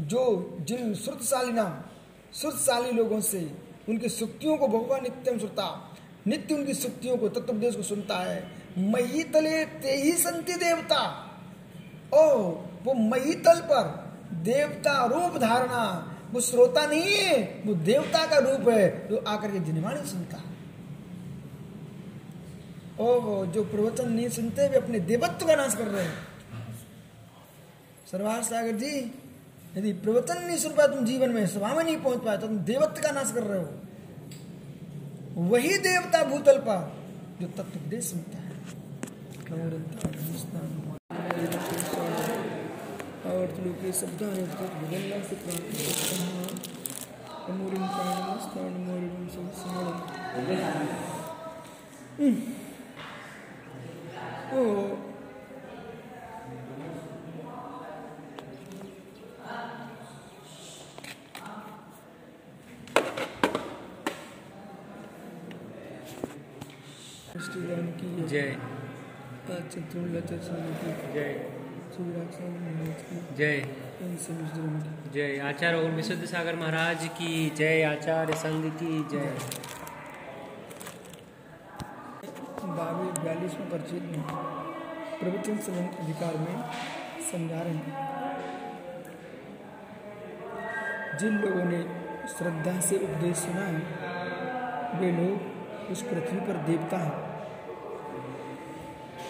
[0.00, 0.22] जो
[0.60, 1.82] जिन श्रुतशालिनाम
[2.34, 3.40] श्रुतशाली लोगों से
[3.88, 5.66] उनकी सुक्तियों को बहुवा नित्यम श्रुता
[6.26, 8.42] नित्य उनकी सुक्तियों को तत्वदेश को सुनता है।
[8.78, 11.00] महितले ते ही संति देवता।
[12.14, 12.22] ओ
[12.84, 13.90] वो महितल पर
[14.42, 19.58] देवता रूप धारणा। वो श्रोता नहीं है वो देवता का रूप है जो आकर के
[19.58, 20.52] जिनवाणी सुनता। है
[23.00, 26.16] ओहो जो प्रवचन नहीं सुनते वे अपने देवत्व का नाश कर रहे हैं।
[28.12, 29.00] सरवास सागर जी
[29.76, 32.58] यदि प्रवचन नहीं सुन पाए तुम जीवन में सभा में नहीं पहुँच पाए तो तुम
[32.58, 33.68] देवत्व का नाश कर रहे हो।
[35.50, 36.96] वही देवता भूतल पर
[37.40, 38.54] जो तत्व उपदेश सुनता है।
[43.24, 43.50] और
[54.54, 54.96] ओ
[67.40, 68.56] श्रीराम की जय
[69.44, 69.63] चतुर्लचर स्वामी की
[73.36, 73.58] जय।
[75.14, 79.36] जय। आचार्य और विशुद्ध सागर महाराज की जय। आचार्य संघ की जय।
[82.64, 84.22] बावी बयालीसवें परिचित में
[85.20, 86.62] प्रवचन संबंध अधिकार में
[87.32, 88.14] समझा रहे हैं
[91.18, 91.82] जिन लोगों ने
[92.28, 93.74] श्रद्धा से उपदेश सुना है
[95.00, 95.40] वे लोग
[95.90, 97.33] उस पृथ्वी पर देवता हैं।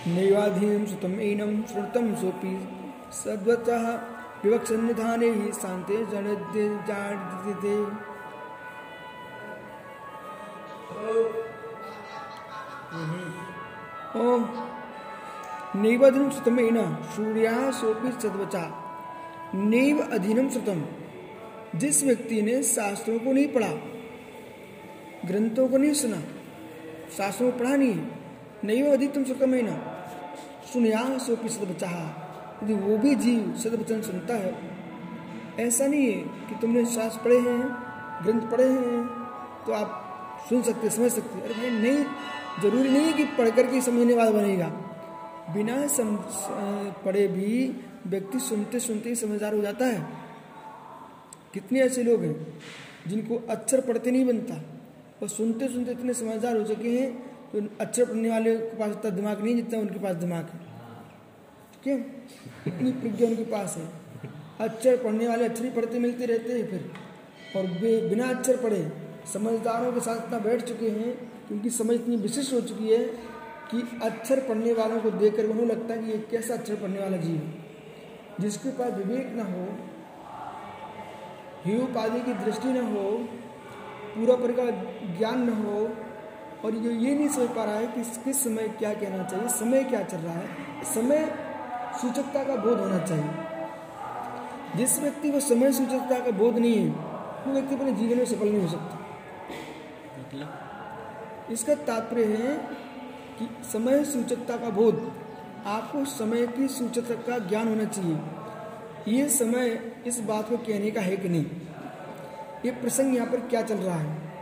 [0.07, 2.51] नैवाधीन सुतम एनम श्रुतम सोपी
[3.15, 3.85] सद्वतः
[4.43, 7.77] विवक्षन्निधाने ही शांते जड़ते जाड़ते
[14.21, 14.45] ओम
[15.83, 16.79] नैवाधीनम श्रुतम एन
[17.17, 18.65] सूर्या सोपी सद्वचा।
[19.55, 20.85] नैव अधीनम श्रुतम
[21.79, 23.73] जिस व्यक्ति ने शास्त्रों को नहीं पढ़ा,
[25.27, 26.21] ग्रंथों को नहीं सुना,
[27.17, 27.99] शास्त्रों को पढ़ा नहीं
[28.65, 29.81] नहीं वो अधिक तुम सुखम ना
[30.75, 31.91] सुनया सो की सद बचा
[32.63, 34.53] यदि वो भी जीव सद वचन सुनता है।
[35.61, 37.61] ऐसा नहीं है कि तुमने शास्त्र पढ़े हैं,
[38.25, 39.03] ग्रंथ पढ़े हैं
[39.67, 40.01] तो आप
[40.49, 42.05] सुन सकते, समझ सकते। अरे भाई, नहीं,
[42.63, 44.67] ज़रूरी नहीं है कि पढ़ करके समझने वाला बनेगा।
[45.55, 46.17] बिना सम
[47.05, 47.51] पढ़े भी
[48.07, 50.07] व्यक्ति सुनते सुनते ही समझदार हो जाता है।
[51.55, 52.37] कितने ऐसे लोग हैं
[53.09, 54.55] जिनको अक्षर पढ़ते नहीं बनता
[55.23, 57.11] और सुनते सुनते इतने समझदार हो चुके हैं
[57.61, 60.61] अक्षर पढ़ने वाले के पास इतना दिमाग नहीं जितना उनके पास दिमाग है।
[61.83, 61.99] क्यों?
[62.67, 63.89] इतनी प्रज्ञा उनके पास है।
[64.69, 66.91] अक्षर पढ़ने वाले अक्षर ही पढ़ते, मिलते रहते हैं फिर।
[67.57, 68.93] और वे बिना अक्षर पढ़े
[69.33, 73.05] समझदारों के साथ इतना बैठ चुके हैं कि उनकी समझ इतनी विशिष्ट हो चुकी है
[73.71, 77.01] कि अक्षर पढ़ने वालों को देख कर उन्हें लगता है कि ये कैसा अक्षर पढ़ने
[77.01, 77.65] वाला जीव है।
[78.41, 79.79] जिसके पास विवेक न हो
[81.65, 83.29] हियोपाधि की दृष्टि न हो,
[84.17, 84.71] पूरा प्रकार
[85.19, 85.97] ज्ञान न हो
[86.65, 89.85] और ये ये नहीं समझ पा रहा है कि किस समय क्या कहना चाहिए समय
[89.85, 90.47] क्या चल रहा है।
[90.85, 91.35] समय
[92.01, 93.31] सूचकता का बोध होना चाहिए।
[94.77, 96.91] जिस व्यक्ति को समय सूचकता का बोध नहीं है
[97.47, 98.99] वो व्यक्ति अपने जीवन में सफल नहीं हो सकता।
[100.21, 101.53] मतलब?
[101.53, 102.57] इसका तात्पर्य है
[103.39, 105.13] कि समय सूचकता का बोध
[105.67, 108.19] आपको समय की सूचकता का ज्ञान होना चाहिए।
[109.09, 111.47] ये समय इस बात को कहने का है कि नहीं।
[112.65, 114.33] ये प्रसंग यहाँ पर क्या चल रहा है?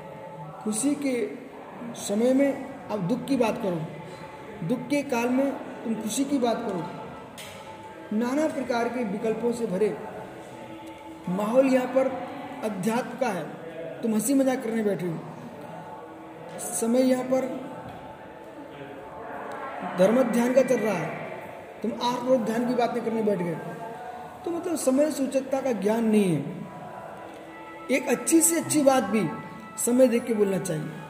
[0.65, 1.42] खुशी के
[1.99, 5.51] समय में अब दुख की बात करो। दुख के काल में
[5.85, 9.97] तुम खुशी की बात करो। नाना प्रकार के विकल्पों से भरे।
[11.29, 12.09] माहौल यहाँ पर
[12.65, 13.45] अध्यात्म का है।
[14.03, 15.19] तुम हँसी मज़ाक करने बैठे हो।
[16.59, 17.47] समय यहाँ पर
[19.99, 21.21] धर्म ध्यान का चल रहा है।
[21.83, 23.55] तुम आठ रोज ध्यान की बातें करने बैठ गए।
[24.45, 26.61] तो मतलब समय सूचकता का ज्ञान नहीं है।
[27.91, 29.29] एक अच्छी से अच्छी बात भी
[29.79, 31.02] समय देख के बोलना चाहिए।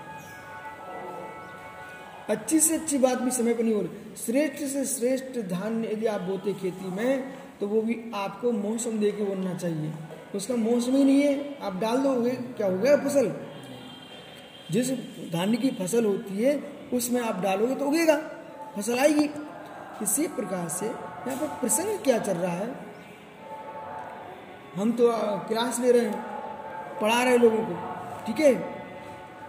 [2.31, 6.21] अच्छी से अच्छी बात भी समय पर नहीं बोल श्रेष्ठ से श्रेष्ठ धान यदि आप
[6.21, 9.93] बोते खेती में तो वो भी आपको मौसम दे के बोलना चाहिए।
[10.35, 12.15] उसका मौसम ही नहीं है, आप डाल दो
[12.57, 13.33] क्या हो गया फ़सल?
[14.71, 14.91] जिस
[15.33, 16.55] धान की फ़सल होती है,
[16.93, 18.17] उसमें आप डालोगे तो उगेगा,
[18.77, 19.29] फ़सल आएगी।
[20.03, 22.71] इसी प्रकार से यहाँ पर प्रसंग क्या चल रहा है?
[24.77, 25.11] हम तो
[25.49, 26.23] क्लास ले रहे हैं,
[27.01, 27.75] पढ़ा रहे लोगों को,
[28.27, 28.55] ठीक है?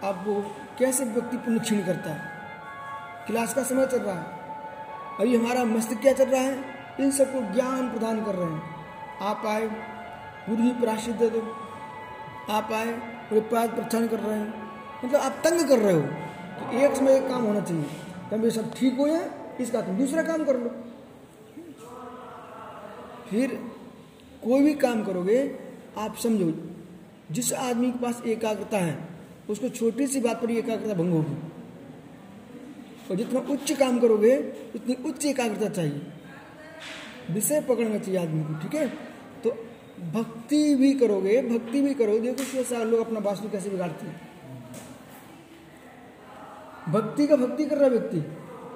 [0.04, 0.40] अब वो
[0.78, 2.33] कैसे व्यक्ति पुण्य करता है?
[3.26, 4.26] क्लास का समय चल रहा है।
[5.20, 6.54] अभी हमारा मस्तिष्क क्या चल रहा है?
[7.00, 8.62] इन सबको ज्ञान प्रदान कर रहे हैं।
[9.22, 9.66] आप आए
[10.48, 11.42] गुरु जी दे दो।
[12.50, 12.92] आप आए
[13.32, 14.48] पाद प्रक्षण कर रहे हैं।
[15.04, 17.84] मतलब आप तंग कर रहे हो तो एक समय एक काम होना चाहिए।
[18.30, 20.70] तब ये सब ठीक हो जाए, इसका तुम दूसरा काम कर लो।
[23.30, 23.58] फिर
[24.44, 25.38] कोई भी काम करोगे,
[25.98, 26.52] आप समझो,
[27.30, 28.96] जिस आदमी के पास एकाग्रता है,
[29.50, 31.36] उसको छोटी सी बात पर एकाग्रता भंग होगी।
[33.10, 34.36] और जितना उच्च काम करोगे,
[34.74, 36.02] उतनी उच्च एकाग्रता चाहिए।
[37.30, 38.88] विषय पकड़ना चाहिए आदमी को, ठीक है?
[39.44, 39.50] तो
[40.12, 44.20] भक्ति भी करोगे, भक्ति भी करोगे। देखो कैसा लोग अपना वास्तु कैसे बिगाड़ते हैं।
[46.88, 48.24] भक्ति का भक्ति कर रहा है व्यक्ति,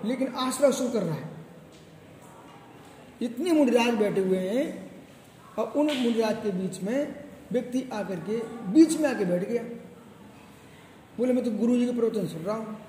[0.09, 1.31] लेकिन आश्रय शुरू कर रहा है।
[3.23, 4.91] इतने मुनिराज बैठे हुए हैं,
[5.59, 7.15] और उन मुनिराज के बीच में
[7.53, 8.39] व्यक्ति आकर के,
[8.73, 9.63] बीच में आके बैठ गया।
[11.19, 12.88] बोले, मैं तो गुरु जी के प्रवचन सुन रहा हूँ।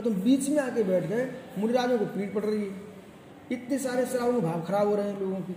[0.00, 2.70] और तुम बीच में आके बैठ गए, मुनिराजों को पीट पड़ रही है।
[3.52, 5.56] इतने सारे शराबों के भाव खराब हो रहे हैं लोगों की।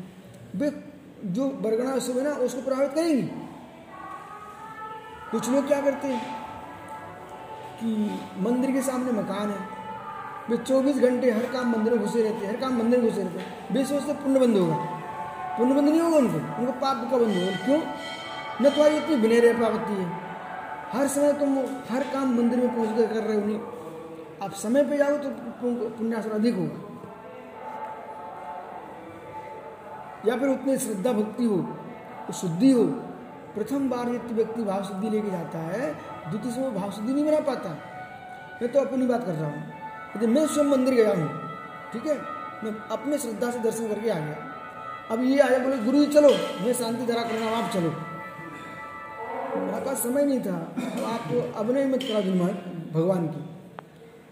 [0.55, 0.83] वे
[1.25, 3.21] जो बरगना सुबह ना, उसको प्रभावित करेंगी?
[5.31, 6.35] कुछ लोग क्या करते हैं
[7.79, 9.67] कि मंदिर के सामने मकान है।
[10.49, 13.23] वे 24 घंटे हर काम मंदिर में घुसे रहते हैं, हर काम मंदिर में घुसे
[13.23, 14.75] रहते हैं। वे सोचते पुण्य बंद होगा।
[15.57, 17.81] पुण्य बंद नहीं होगा उनको उनको पाप का बंद होगा। क्यों?
[18.61, 20.23] न तो आज इतनी बिने रह पाती है।
[20.91, 23.82] हर समय तुम हर काम मंदिर में पहुँच कर रहे हो
[24.41, 25.29] आप समय पे जाओ तो
[25.97, 26.79] पुण्यासन अधिक होगा।
[30.27, 31.57] या फिर उतनी श्रद्धा भक्ति हो,
[32.33, 32.83] शुद्धि हो,
[33.55, 35.93] प्रथम बार यदि व्यक्ति भाव शुद्धि लेके जाता है,
[36.29, 37.69] द्वितीय से वो भाव शुद्धि नहीं बना पाता।
[38.61, 39.63] मैं तो अपनी बात कर रहा हूँ।
[40.15, 41.27] यदि मैं स्वयं मंदिर गया हूँ,
[41.93, 42.17] ठीक है?
[42.63, 44.35] मैं अपने श्रद्धा से दर्शन करके आ गया।
[45.11, 46.29] अब ये आया, बोले गुरु जी चलो,
[46.65, 47.89] मैं शांति धरा कर आप चलो।
[49.55, 50.57] मेरे पास समय नहीं था
[50.95, 52.47] तो आपको अब नहीं मत करा दूँ
[52.93, 53.52] भगवान की।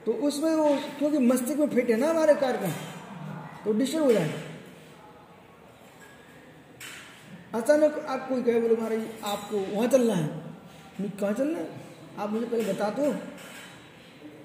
[0.05, 2.71] तो उसमें वो, क्योंकि मस्तिष्क में फिट है ना हमारे कार्यक्रम
[3.63, 4.29] तो डिस्टर्ब हो जाए
[7.55, 10.27] अचानक आप कोई कहे, बोले, महाराज, आपको वहाँ चलना है।
[11.01, 11.67] कहाँ चलना है?
[12.19, 13.11] आप मुझे पहले बता दो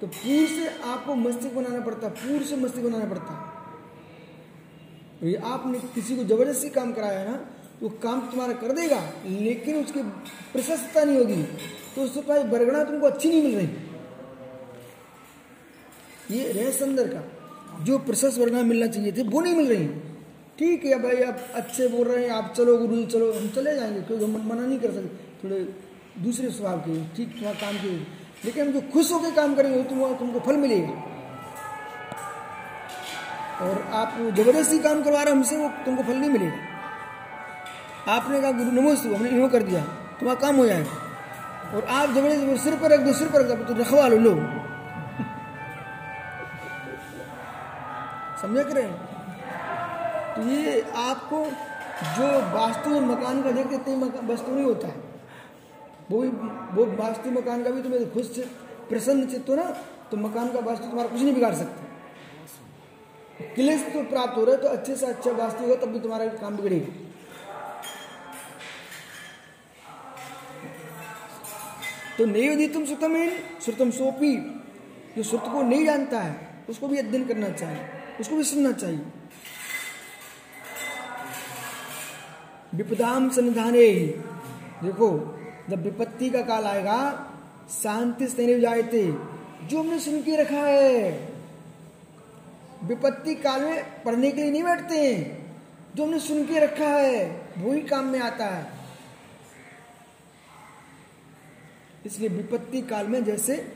[0.01, 3.33] तो पूर्व से आपको मस्तिष्क बनाना पड़ता पूर्व से मस्तिष्क बनाना पड़ता।
[5.19, 7.35] तो आपने किसी को ज़बरदस्ती काम कराया ना
[7.79, 10.01] तो काम तुम्हारा कर देगा, लेकिन उसकी
[10.53, 11.41] प्रशस्तता नहीं होगी।
[11.95, 13.67] तो उससे पहले बरगना तुमको अच्छी नहीं मिल रही।
[16.31, 17.31] ये रहस्य अंदर का।
[17.83, 19.87] जो प्रशस्त वर्ग मिलना चाहिए थे, वो नहीं मिल रही
[20.59, 24.01] ठीक है, भाई, आप अच्छे बोल रहे हैं, आप चलो गुरु चलो, हम चले जाएँगे,
[24.01, 25.75] क्योंकि हम मना नहीं कर सकते। थोड़े
[26.23, 27.87] दूसरे स्वभाव के, ठीक तुम्हारा काम के।
[28.45, 30.89] लेकिन हम जो खुश होकर काम करेंगे तुम तुमको फल मिलेगा।
[33.61, 36.57] और आप ज़बरदस्ती काम करवा रहे हमसे वो तुमको फल नहीं मिलेगा।
[38.11, 39.81] आपने कहा, गुरु, नमोस्तु, हमने इन्हों कर दिया
[40.19, 40.91] तुम्हारा काम हो जाएगा।
[41.75, 44.66] और आप ज़बरदस्ती, सिर पर रख दो, सिर पर रख दो तो रखवा लो लो।
[48.41, 48.81] समझ कर
[50.35, 51.43] तो ये आपको
[52.17, 53.95] जो वास्तु मकान का देखते इतनी
[54.27, 55.05] वस्तु नहीं होता है।
[56.11, 58.27] वो भी, वो वास्तु मकान का भी तुम्हें खुश
[58.89, 59.63] प्रसन्न चित्त हो ना
[60.11, 61.85] तो मकान का वास्तु तुम्हारा कुछ नहीं बिगाड़ सकता।
[63.55, 66.55] क्लेश तो प्राप्त हो रहा तो अच्छे से अच्छा वास्तु होगा, तब भी तुम्हारा काम
[66.57, 67.05] बिगड़ेगा।
[72.17, 73.13] तो यदि तुम श्रुतम
[73.61, 74.35] श्रुतम सोपी।
[75.17, 76.35] जो श्रुत को नहीं जानता है,
[76.69, 79.05] उसको भी अध्ययन करना चाहिए उसको भी सुनना चाहिए।
[82.75, 83.91] विपदाम संधाने
[84.83, 85.09] देखो,
[85.69, 86.99] जब विपत्ति का काल आएगा,
[87.83, 89.03] शांति से नहीं जाते
[89.67, 91.33] जो हमने सुन के रखा है,
[92.83, 95.55] विपत्ति काल में पढ़ने के लिए नहीं बैठते हैं।
[95.95, 98.71] जो हमने सुन के रखा है वो ही काम में आता है।
[102.05, 103.75] इसलिए विपत्ति काल में जैसे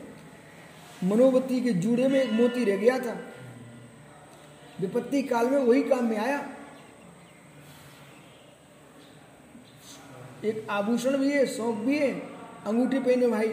[1.03, 3.30] मनोवती के जूड़े में एक मोती रह गया था।
[4.81, 6.39] विपत्ति काल में वही काम में आया।
[10.45, 12.11] एक आभूषण भी है, शौक भी है,
[12.67, 13.47] अंगूठी पहने भाई,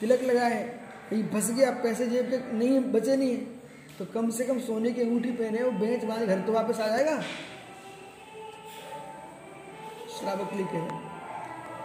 [0.00, 0.62] तिलक लगाए,
[1.10, 3.52] कहीं फंस गया, पैसे जेब के नहीं, बचे नहीं है
[3.98, 6.86] तो कम से कम सोने की अंगूठी पहने वो बेच बाँध, घर तो वापस आ
[6.88, 7.20] जाएगा।
[10.14, 10.78] श्रावक लिखे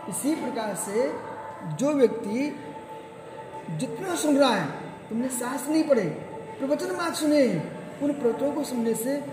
[0.10, 1.12] इसी प्रकार से
[1.76, 2.50] जो व्यक्ति
[3.72, 4.68] जितना सुन रहा है,
[5.10, 6.04] तुमने सांस नहीं पड़े
[6.60, 7.44] प्रवचन मात सुने
[8.04, 9.24] उन प्रवचनों को सुनने से,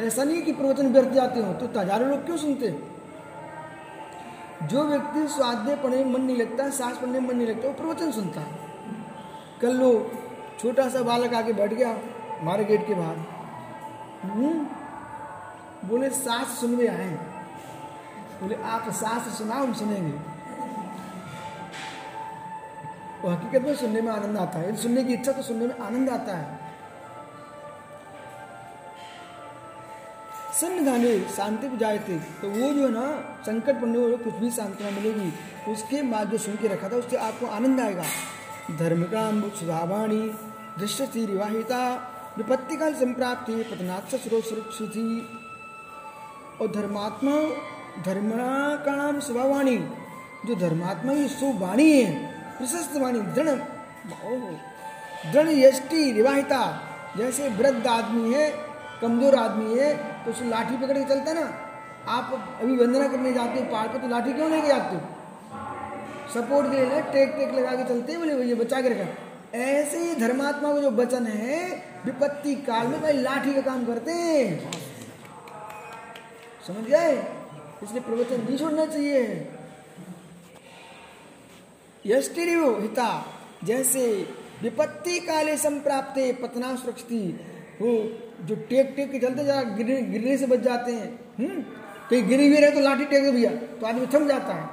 [0.00, 2.66] ऐसा नहीं है कि प्रवचन व्यर्थ जाते हो तो हज़ारों लोग क्यों सुनते?
[2.66, 2.94] हैं
[4.62, 7.74] जो व्यक्ति स्वाध्याय पढ़ने में मन नहीं लगता, सांस पढ़ने में मन नहीं लगता, वो
[7.74, 8.64] प्रवचन सुनता है।
[9.62, 9.90] कल लो
[10.60, 11.90] छोटा सा बालक आके बैठ गया
[12.40, 13.16] हमारे गेट के बाहर।
[14.22, 17.08] हम्म। बोले, सांस सुनवे आए
[18.40, 20.18] बोले, आप सास सुना हम सुनेंगे।
[23.22, 26.10] वो हकीकत में सुनने में आनंद आता है। सुनने की इच्छा तो सुनने में आनंद
[26.10, 26.65] आता है।
[30.60, 33.06] सन्निधाने शांति को जाए थे। तो वो जो है ना,
[33.46, 35.32] संकट पड़ने वाले कुछ भी सांत्वना मिलेगी,
[35.72, 38.04] उसके बाद जो सुन के रखा था, उससे आपको आनंद आएगा।
[38.78, 40.22] धर्म का सुधावाणी
[40.78, 41.82] दृश्य थी रिवाहिता
[42.38, 44.96] विपत्ति काल संप्राप्ति, पतनाथ सुरक्षित
[46.60, 47.36] और धर्मात्मा
[48.04, 48.30] धर्म
[48.84, 49.76] का नाम स्वभावाणी
[50.46, 52.10] जो धर्मात्मा की सुवाणी है,
[52.58, 53.48] प्रशस्त वाणी, दृढ़
[55.32, 56.60] दृढ़ यष्टि रिवाहिता
[57.16, 58.50] जैसे वृद्ध आदमी है,
[59.00, 59.94] कमज़ोर आदमी है
[60.26, 61.42] तो उसको लाठी पकड़ के चलता ना,
[62.08, 65.02] आप अभी वंदना करने जाते हो पहाड़ पर तो लाठी क्यों लेके जाते हो?
[66.34, 70.14] सपोर्ट के लिए टेक टेक लगा के चलते बोले भैया बचा के रखा। ऐसे ही
[70.14, 71.60] धर्मात्मा का जो वचन है,
[72.04, 74.70] विपत्ति काल में भाई लाठी का काम करते हैं।
[76.66, 77.14] समझ गए?
[77.82, 79.48] इसलिए प्रवचन नहीं छोड़ना चाहिए।
[82.04, 83.24] यष्टिरिव हिता,
[83.64, 84.06] जैसे
[84.62, 87.92] विपत्ति काले संप्राप्ते पतना सुरक्षित वो
[88.42, 91.08] जो टेक टेक के चलते जा गिरने से बच जाते हैं।
[91.38, 91.62] हम्म?
[92.10, 94.66] कहीं गिरी भी रहे तो लाठी टेक भैया तो आदमी थम जाता है।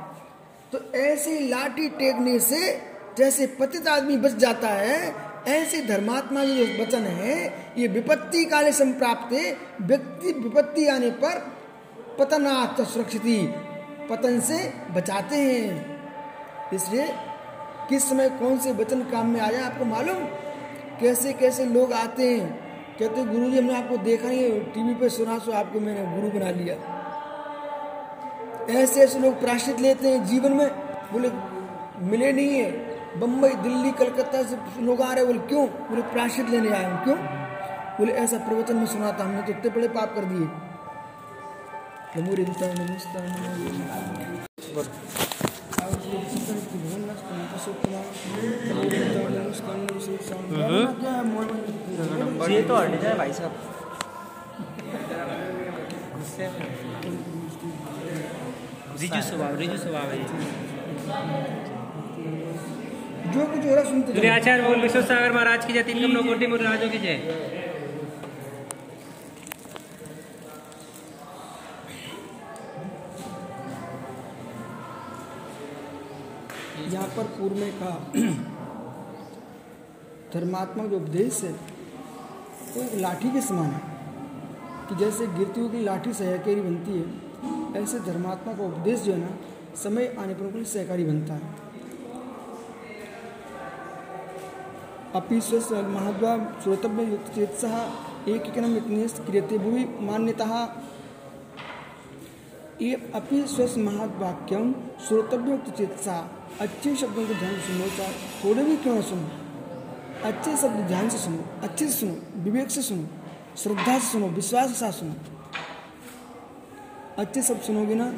[0.72, 2.82] तो ऐसी लाठी टेकने से
[3.18, 5.14] जैसे पतित आदमी बच जाता है,
[5.47, 9.34] ऐसे धर्मात्मा जो वचन है, ये विपत्ति काले संप्राप्त
[9.82, 11.39] व्यक्ति विपत्ति आने पर
[12.20, 13.22] पतनाथ सुरक्षित,
[14.09, 14.57] पतन से
[14.91, 17.07] बचाते हैं। इसलिए
[17.89, 20.26] किस समय कौन से वचन काम में आया आपको मालूम?
[20.99, 22.62] कैसे कैसे लोग आते हैं?
[23.00, 26.50] कहते गुरु जी हमने आपको देखा नहीं टीवी पे सुना, सो आपको मैंने गुरु बना
[26.50, 26.76] लिया।
[28.82, 30.68] ऐसे ऐसे लोग प्राश्चित लेते हैं जीवन में।
[31.14, 31.30] बोले,
[32.06, 32.72] मिले नहीं है।
[33.20, 35.68] बम्बई दिल्ली, कलकत्ता से लोग आ रहे बोले, क्यों?
[35.68, 37.18] बोले प्राश्चित लेने आए हम, क्यों?
[37.98, 40.48] बोले, ऐसा प्रवचन में सुना था हमने तो इतने बड़े पाप कर दिए।
[52.49, 53.53] ये तो हट जाए भाई साहब।
[59.01, 60.17] रिजु स्वभाव रिजु स्वभाव है
[63.34, 66.89] जो कुछ हो रहा सुनते आचार्य बोल विश्व सागर महाराज की जय तीन कम राजों
[66.89, 67.17] की जय।
[77.44, 78.12] पूर्व में कहा,
[80.34, 83.82] धर्मात्मक जो उपदेश है, वो एक लाठी के समान है।
[84.89, 87.34] कि जैसे गिरती हुई लाठी सहकारी बनती है,
[87.84, 89.30] ऐसे धर्मात्मा का उपदेश जो है ना,
[89.76, 91.41] समय आने पर उनके सहकारी बनता है।
[95.16, 97.38] अपि स्वस्थ महाद्वा श्रोतव्य युक्त
[98.30, 100.84] एकैकनम इतने क्रियते भूमि मान्यता।
[102.82, 104.74] ये अपि स्वस्थ महावाक्यम
[105.08, 109.28] श्रोतव्य युक्त चेतसा अच्छे शब्दों को ध्यान से सुनो, चाहे थोड़े भी क्यों ना सुनो।
[110.24, 113.08] अच्छे शब्द ध्यान से सुनो, अच्छे से सुनो, विवेक से सुनो,
[113.58, 115.14] श्रद्धा से सुनो, विश्वास के साथ सुनो।
[117.18, 118.12] अच्छे शब्द सुनोगे ना,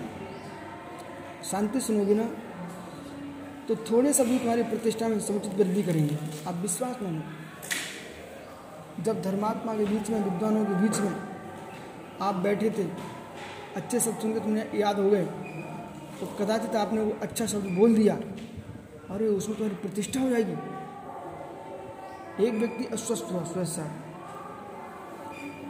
[1.52, 2.30] शांति सुनोगे ना
[3.68, 6.18] तो थोड़े शब्द तुम्हारी प्रतिष्ठा में समुचित वृद्धि करेंगे।
[6.48, 7.22] आप विश्वास मानो
[9.04, 11.16] जब धर्मात्मा के बीच में, विद्वानों के बीच में
[12.22, 12.84] आप बैठे थे,
[13.76, 15.26] अच्छे शब्द सुनकर तुम्हें याद हो गए
[16.20, 18.16] तो कदाचित आपने वो अच्छा शब्द बोल दिया
[19.10, 20.54] अरे उसमें तुम्हारी प्रतिष्ठा हो जाएगी।
[22.46, 23.84] एक व्यक्ति अस्वस्थ हुआ, स्वस्थ सा।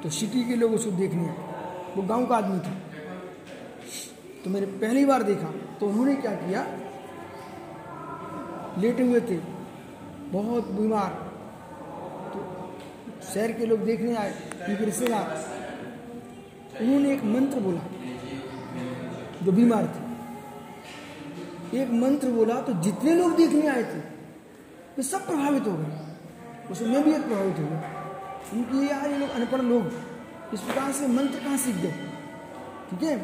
[0.03, 2.73] तो सिटी के लोग उसको देखने आए वो गाँव का आदमी था।
[4.43, 6.65] तो मैंने पहली बार देखा। तो उन्होंने क्या किया?
[8.77, 9.37] लेटे हुए थे।
[10.31, 11.09] बहुत बीमार।
[12.33, 12.39] तो
[13.33, 14.31] शहर के लोग देखने आए,
[14.69, 15.45] उनके रिश्तेदार।
[16.81, 17.81] उन्होंने एक मंत्र बोला,
[19.43, 20.04] जो बीमार थे।
[21.75, 23.99] एक मंत्र बोला तो जितने लोग देखने आए थे,
[24.97, 27.93] वे सब प्रभावित हो गए। उसमें मैं भी एक प्रभावित हो गया
[28.53, 29.91] उनकी यार, ये लोग अनपढ़ लोग,
[30.53, 31.91] इस प्रकार से मंत्र कहाँ सीख गए?
[32.89, 33.15] ठीक है?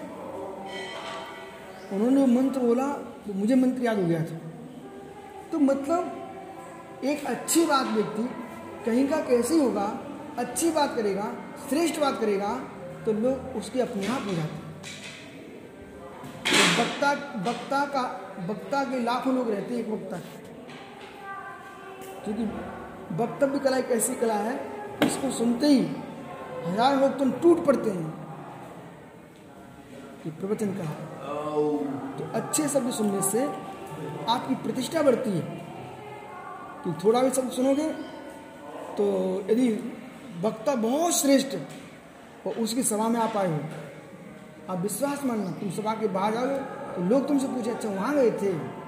[1.94, 2.88] उन्होंने मंत्र बोला
[3.26, 4.40] तो मुझे मंत्र याद हो गया था।
[5.52, 8.24] तो मतलब एक अच्छी बात व्यक्ति
[8.86, 9.86] कहीं का कैसे होगा,
[10.40, 11.32] अच्छी बात करेगा,
[11.70, 12.54] श्रेष्ठ बात करेगा
[13.06, 14.60] तो लोग उसके अपने आप हो जाते
[16.48, 17.12] तो वक्ता
[17.44, 18.04] वक्ता का
[18.48, 20.18] वक्ता के लाखों लोग रहते हैं एक वक्ता
[22.24, 22.44] क्योंकि
[23.16, 24.54] वक्तव्य कला एक ऐसी कला है
[25.06, 25.80] इसको सुनते ही
[26.66, 28.08] हज़ार लोग तो टूट पड़ते हैं।
[30.26, 30.92] ये प्रवचन कला
[32.18, 33.46] तो अच्छे शब्द सुनने से
[34.30, 35.60] आपकी प्रतिष्ठा बढ़ती है।
[36.84, 37.88] कि थोड़ा भी शब्द सुनोगे
[38.98, 39.06] तो
[39.50, 39.68] यदि
[40.42, 41.56] वक्ता बहुत श्रेष्ठ
[42.48, 43.60] और उसकी सभा में आप आए हो,
[44.70, 46.48] आप विश्वास मानना, तुम सभा के बाहर आओ
[46.96, 48.82] तो लोग तुमसे पूछे अच्छा वहाँ गए थे?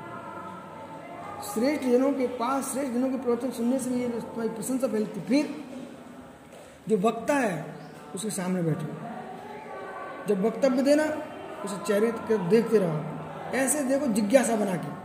[1.43, 5.55] श्रेष्ठ जनों के पास, श्रेष्ठ जनों के प्रवचन सुनने से ये तुम्हारी प्रशंसा फैलती फिर
[6.89, 7.75] जो वक्ता है,
[8.15, 8.87] उसके सामने बैठो।
[10.27, 11.03] जब वक्तव्य देना,
[11.65, 12.11] उसे चेहरे
[12.49, 13.03] देखते रहो।
[13.57, 15.03] ऐसे देखो, जिज्ञासा बना के।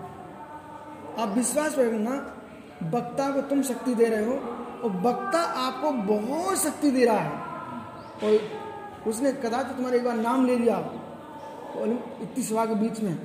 [1.23, 2.35] आप विश्वास रखना,
[2.83, 4.33] वक्ता को तुम शक्ति दे रहे हो
[4.85, 7.31] और वक्ता आपको बहुत शक्ति दे रहा है।
[8.25, 8.49] और
[9.07, 10.77] उसने कदाचित तुम्हारे एक बार नाम ले लिया
[11.77, 11.89] और
[12.23, 13.19] इतनी सभा के बीच में।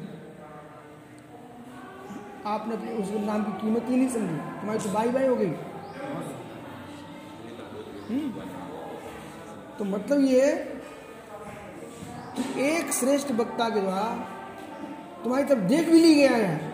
[2.45, 5.53] आपने अपने उस नाम की कीमत ही नहीं समझी। तुम्हारी तो बाई बाई हो गई।
[8.09, 8.31] हम्म।
[9.77, 10.55] तो मतलब ये
[12.37, 14.15] कि एक श्रेष्ठ वक्ता के द्वारा
[15.23, 16.73] तुम्हारी तरफ़ देख भी ली गया है।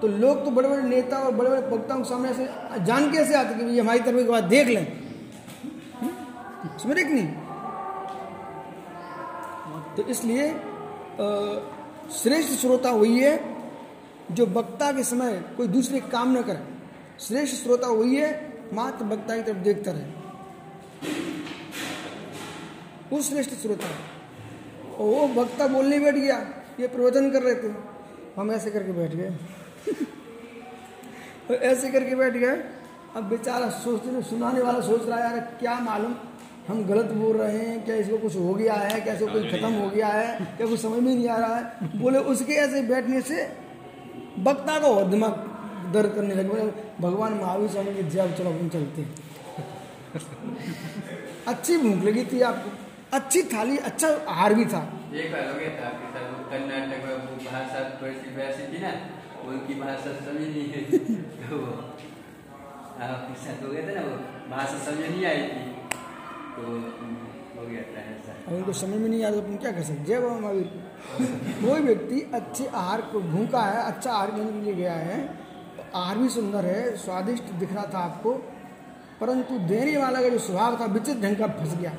[0.00, 2.48] तो लोग तो बड़े बड़े नेता और बड़े बड़े वक्ताओं के सामने ऐसे
[2.84, 4.86] जान कैसे आते कि ये हमारी तरफ़ एक बार देख लें?
[6.78, 7.28] समझ कि नहीं?
[9.96, 10.69] तो इसलिए
[12.12, 13.56] श्रेष्ठ श्रोता वही है
[14.30, 16.60] जो वक्ता के समय कोई दूसरे काम न करे।
[17.20, 20.20] श्रेष्ठ श्रोता वही है, मात्र वक्ता की तरफ़ देखता रहे।
[23.10, 23.86] वो श्रेष्ठ श्रोता
[24.94, 26.38] और वो वक्ता बोलने बैठ गया,
[26.80, 27.74] ये प्रवचन कर रहे थे।
[28.36, 29.32] हम ऐसे करके बैठ गए।
[31.54, 32.64] ऐसे करके बैठ गए।
[33.16, 36.14] अब बेचारा सोचते, सुनाने वाला सोच रहा है, यार, क्या मालूम
[36.70, 39.72] हम गलत बोल रहे हैं, क्या इसको कुछ हो गया है, क्या इसको कोई खत्म
[39.74, 41.62] हो गया है, क्या कुछ समझ में नहीं आ रहा है?
[42.00, 43.36] बोले, उसके ऐसे बैठने से
[44.40, 45.32] वक्ता को दिमाग
[45.94, 46.62] दर्द करने लगे, बोले,
[47.00, 49.06] भगवान महावीर स्वामी के जब चलो अपन चलते
[51.48, 52.70] अच्छी भूख लगी थी आपको।
[53.16, 54.80] अच्छी थाली अच्छा आहार भी था।
[56.50, 58.90] कर्नाटक में वो भाषा थोड़ी सी वैसी थी ना,
[59.48, 60.80] उनकी भाषा समझ नहीं है
[61.50, 61.56] तो
[63.00, 64.16] आपके साथ हो गया था ना वो
[64.50, 65.62] भाषा समझ नहीं आई थी।
[66.50, 66.62] तो
[67.56, 70.68] हो ऐसा उनको समझ में नहीं आता तुम क्या कर सकते जय बाबा महावीर।
[71.62, 75.18] कोई व्यक्ति अच्छे आहार को भूखा है अच्छा आहार लेने के लिए गया है,
[75.94, 78.32] आहार भी सुंदर है, स्वादिष्ट दिख रहा था आपको,
[79.20, 81.92] परंतु देने वाला का जो स्वभाव था, विचित्र ढंग का फंस गया।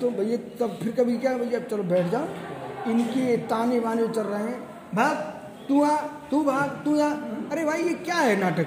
[0.00, 4.42] तो भैया, तब फिर कभी क्या भैया चलो बैठ जाओ। इनके ताने बाने चल रहे
[4.42, 4.58] हैं,
[4.94, 5.16] भाग,
[5.68, 5.96] तू आ,
[6.30, 7.08] तू भाग, तू आ।
[7.52, 8.66] अरे भाई, ये क्या है नाटक?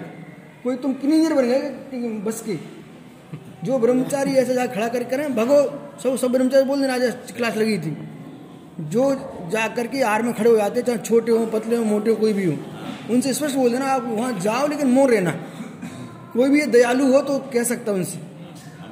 [0.64, 2.56] कोई तुम क्लीनियर बन गए बस के?
[3.64, 5.57] जो ब्रह्मचारी ऐसे जा खड़ा कर करें भगो
[6.03, 7.97] सब सब ब्रह्मचारी बोल देना आज क्लास लगी थी।
[8.82, 9.03] जो
[9.51, 12.34] जा करके आर में खड़े हो जाते चाहे छोटे हो पतले हो मोटे हो कोई
[12.34, 12.53] भी हो
[13.14, 15.32] उनसे स्पष्ट बोल देना आप वहाँ जाओ लेकिन मोर रहना।
[16.34, 18.20] कोई भी दयालु हो तो कह सकता उनसे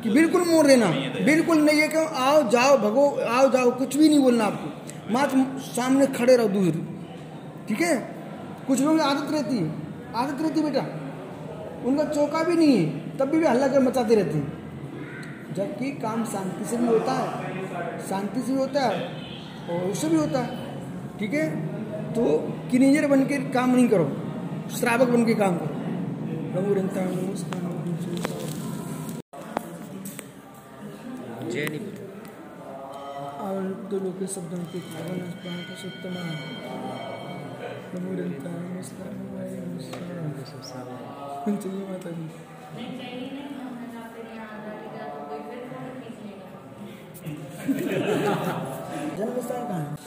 [0.03, 0.87] कि बिल्कुल मोर देना
[1.25, 5.45] बिल्कुल नहीं है क्यों आओ जाओ भगो आओ जाओ कुछ भी नहीं बोलना आपको। मात्र
[5.61, 6.85] सामने खड़े रहो दूर।
[7.67, 7.95] ठीक है?
[8.67, 9.71] कुछ लोगों की आदत रहती है।
[10.15, 10.81] आदत रहती बेटा।
[11.85, 14.56] उनका चौका भी नहीं है तब भी, भी हल्ला कर मचाते रहते हैं।
[15.57, 17.27] जबकि काम शांति से भी होता है।
[18.09, 19.11] शांति से भी होता है
[19.69, 20.79] और उससे भी होता है।
[21.19, 21.65] ठीक है?
[22.13, 24.11] तो किनेजर बन के काम नहीं करो।
[24.77, 25.75] श्रावक बन के काम करो।
[31.49, 31.79] नहीं
[33.47, 34.79] आवर्तो लोके शब्दों के
[38.21, 38.49] रंता
[41.91, 42.29] माता जी।
[49.71, 49.97] है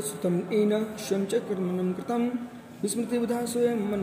[0.00, 1.34] सुतम एन स्वयं च
[2.82, 4.02] विस्मृति बुधा स्वयं मन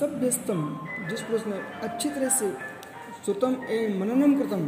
[0.00, 0.60] सभ्यस्तम
[1.10, 2.48] जिस पुरुष ने अच्छी तरह से
[3.26, 4.66] सुतम ए मननम कृतम।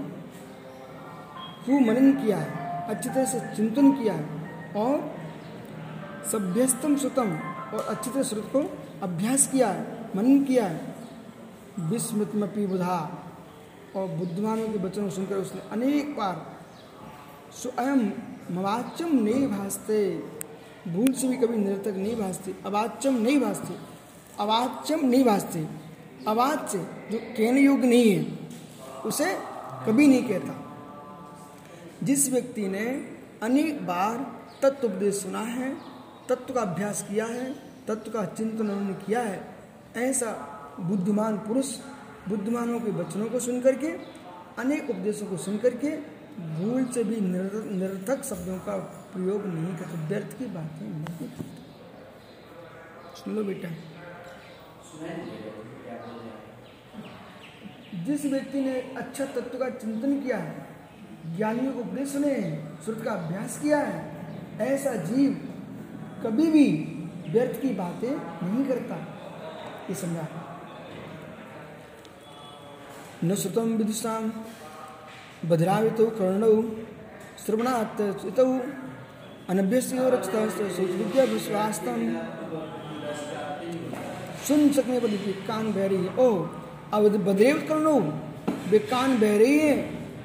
[1.66, 2.48] खूब मनन किया है
[2.88, 4.24] अच्छी तरह से चिंतन किया है
[4.76, 4.94] और
[6.32, 7.28] सभ्यस्तम सुतम
[7.74, 8.60] और अच्छी तरह श्रुत को
[9.02, 9.82] अभ्यास किया है
[10.16, 10.95] मनन किया। है
[11.80, 13.22] विस्मृतमपि बुधा।
[13.96, 16.56] और बुद्धिमानों के वचनों सुनकर उसने अनेक बार,
[17.52, 18.00] स्वयं
[18.54, 20.22] मवाच्यम नहीं भासते
[20.88, 23.74] भूल से भी कभी निरर्थक नहीं भासते, अवाच्यम नहीं भासते,
[24.40, 25.66] अवाच्यम नहीं भासते,
[26.28, 26.78] अवाच्य
[27.10, 28.38] जो कहने योग्य नहीं है,
[29.06, 29.38] उसे
[29.86, 30.62] कभी नहीं कहता।
[32.02, 35.76] जिस व्यक्ति ने अनेक बार तत्व उपदेश सुना है,
[36.28, 37.52] तत्व का अभ्यास किया है,
[37.88, 39.54] तत्व का चिंतन उन्होंने किया है,
[39.96, 41.78] ऐसा बुद्धिमान पुरुष,
[42.28, 43.86] बुद्धिमानों के वचनों को सुन करके
[44.58, 45.96] अनेक उपदेशों को सुन करके
[46.40, 48.76] भूल से भी निर- निरर्थक शब्दों का
[49.12, 51.44] प्रयोग नहीं करते, व्यर्थ की बातें नहीं करते।
[53.24, 53.68] सुन लो बेटा।
[58.04, 60.66] जिस व्यक्ति ने अच्छा तत्व का चिंतन किया है
[61.36, 64.26] ज्ञानियों को उपदेश सुने हैं श्रुत का अभ्यास किया है,
[64.60, 65.52] ऐसा जीव
[66.24, 66.70] कभी भी
[67.32, 68.10] व्यर्थ की बातें
[68.46, 68.94] नहीं करता।
[69.90, 70.45] ये समझा।
[73.24, 74.30] न श्रुतम विदुषाम
[75.48, 76.54] बधिरावित कर्णौ
[81.26, 82.00] विश्वास्तम
[84.48, 87.02] सुन सकने पर भी कान बह रही है ओह अब
[87.68, 87.96] कर्णो
[88.70, 89.74] वे कान बह रही है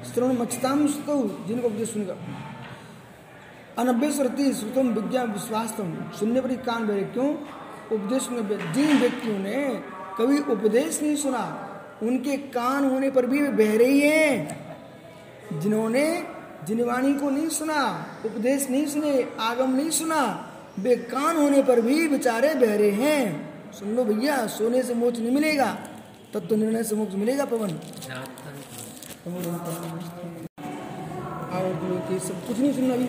[0.04, 2.16] श्रवण मक्षताम जिनको उपदेश सुनकर
[3.78, 7.30] अनभ्य श्रुति श्रुतम विज्ञा विश्वासतम सुनने पर कान बह रहे क्यों
[7.96, 8.28] उपदेश
[8.74, 9.66] जिन व्यक्तियों ने
[10.18, 11.44] कभी उपदेश नहीं सुना।
[12.02, 14.56] उनके कान होने पर भी वे बह रही है।
[15.52, 16.26] जिन्होंने
[16.64, 22.08] जिनवाणी को नहीं सुना, उपदेश नहीं सुने, आगम नहीं सुना, वे कान होने पर भी
[22.08, 25.78] बेचारे बह रहे हैं। सुन लो भैया, सोने से मोक्ष नहीं मिलेगा,
[26.34, 27.70] तब तो निर्णय से मोक्ष मिलेगा पवन।
[32.08, 33.06] कि सब कुछ नहीं सुनना अभी।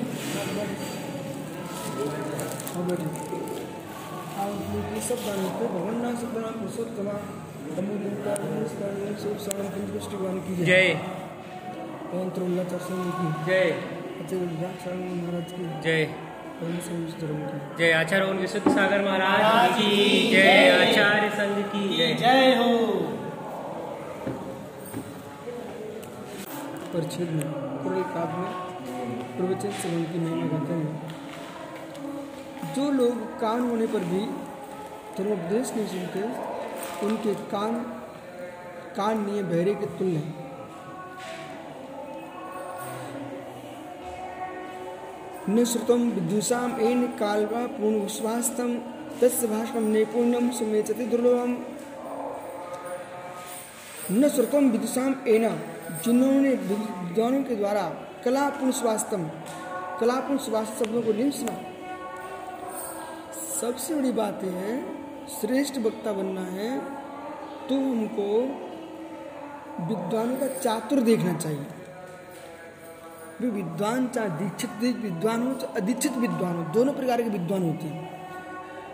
[5.01, 7.42] सब गानों को भगवान नाम सब
[10.65, 10.93] जय। जय।
[13.45, 13.71] जय।
[14.21, 16.05] अजय विद्याक्षण महाराज की जय
[16.61, 21.97] पवन संयुक्त धर्म की जय आचार्य ओम विशुद्ध सागर महाराज की जय। आचार्य संघ की
[21.97, 22.87] जय। जय हो।
[26.93, 31.15] परिच्छेद में पूरे काव्य में प्रवचन श्रवण की महिमा गाते हैं
[32.75, 34.25] जो लोग कान होने पर भी
[35.17, 36.52] धर्मोपदेश नहीं सुनते
[37.01, 37.73] उनके कान
[38.95, 40.43] कान नहीं बहरे के तुल्य हैं।
[45.49, 46.11] न श्रुतम
[46.81, 48.75] एन कालवा पूर्ण विश्वास्तम,
[49.21, 51.57] तस्य भाषणम नैपुण्यम समेचति दुर्लभम।
[54.11, 55.49] न श्रुतम विदुषाम एना,
[56.05, 57.83] जिन्होंने विद्वानों के द्वारा
[58.25, 59.29] कलापुण स्वास्थ्यम
[59.99, 61.55] कलापुण स्वास्थ्य शब्दों को नहीं सुना।
[63.61, 66.69] सबसे बड़ी बात यह है श्रेष्ठ वक्ता बनना है
[67.67, 68.27] तो हमको
[69.87, 71.65] विद्वानों का चातुर देखना चाहिए।
[73.41, 74.71] वे विद्वान चाहे दीक्षित
[75.03, 78.11] विद्वान हो चाहे अधीक्षित विद्वान हो, दोनों प्रकार के विद्वान होते हैं।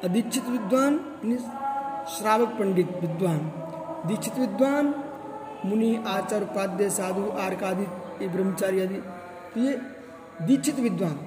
[0.04, 1.00] अधीक्षित विद्वान
[2.10, 3.40] श्रावक पंडित विद्वान,
[4.08, 4.94] दीक्षित विद्वान,
[5.66, 9.02] मुनि, आचार्य, उपाध्याय, साधु आर्क आदि ब्रह्मचारी आदि
[9.54, 9.74] तो ये
[10.44, 11.18] दीक्षित विद्वान।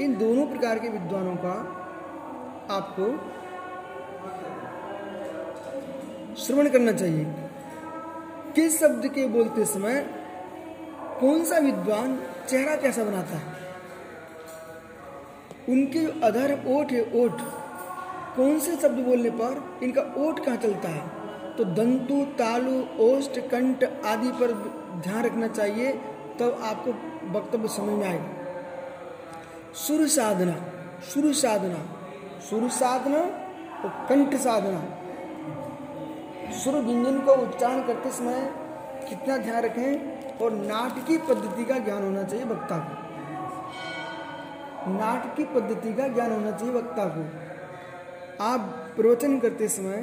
[0.00, 1.54] इन दोनों प्रकार के विद्वानों का
[2.70, 3.06] आपको
[6.38, 7.24] श्रवण करना चाहिए।
[8.54, 10.10] किस शब्द के बोलते समय
[11.20, 13.60] कौन सा विद्वान चेहरा कैसा बनाता है?
[15.68, 17.32] उनके जो अधर ओठ है ओठ,
[18.36, 21.08] कौन से शब्द बोलने पर इनका ओट कहाँ चलता है?
[21.56, 24.52] तो दंतु, तालु ओष्ट कंठ आदि पर
[25.02, 26.90] ध्यान रखना चाहिए, तब तो आपको
[27.38, 30.54] वक्तव्य समझ में आएगा। सुर साधना
[31.00, 31.96] सुर साधना
[32.40, 33.18] सुर साधना
[33.84, 34.99] और कंठ साधना।
[36.52, 38.40] सुर व्यंजन को उच्चारण करते समय
[39.08, 42.92] कितना ध्यान रखें और नाटकीय पद्धति का ज्ञान होना चाहिए वक्ता को।
[44.90, 47.22] नाटकीय पद्धति का ज्ञान होना चाहिए वक्ता को।
[48.44, 48.60] आप
[48.96, 49.96] प्रवचन करते समय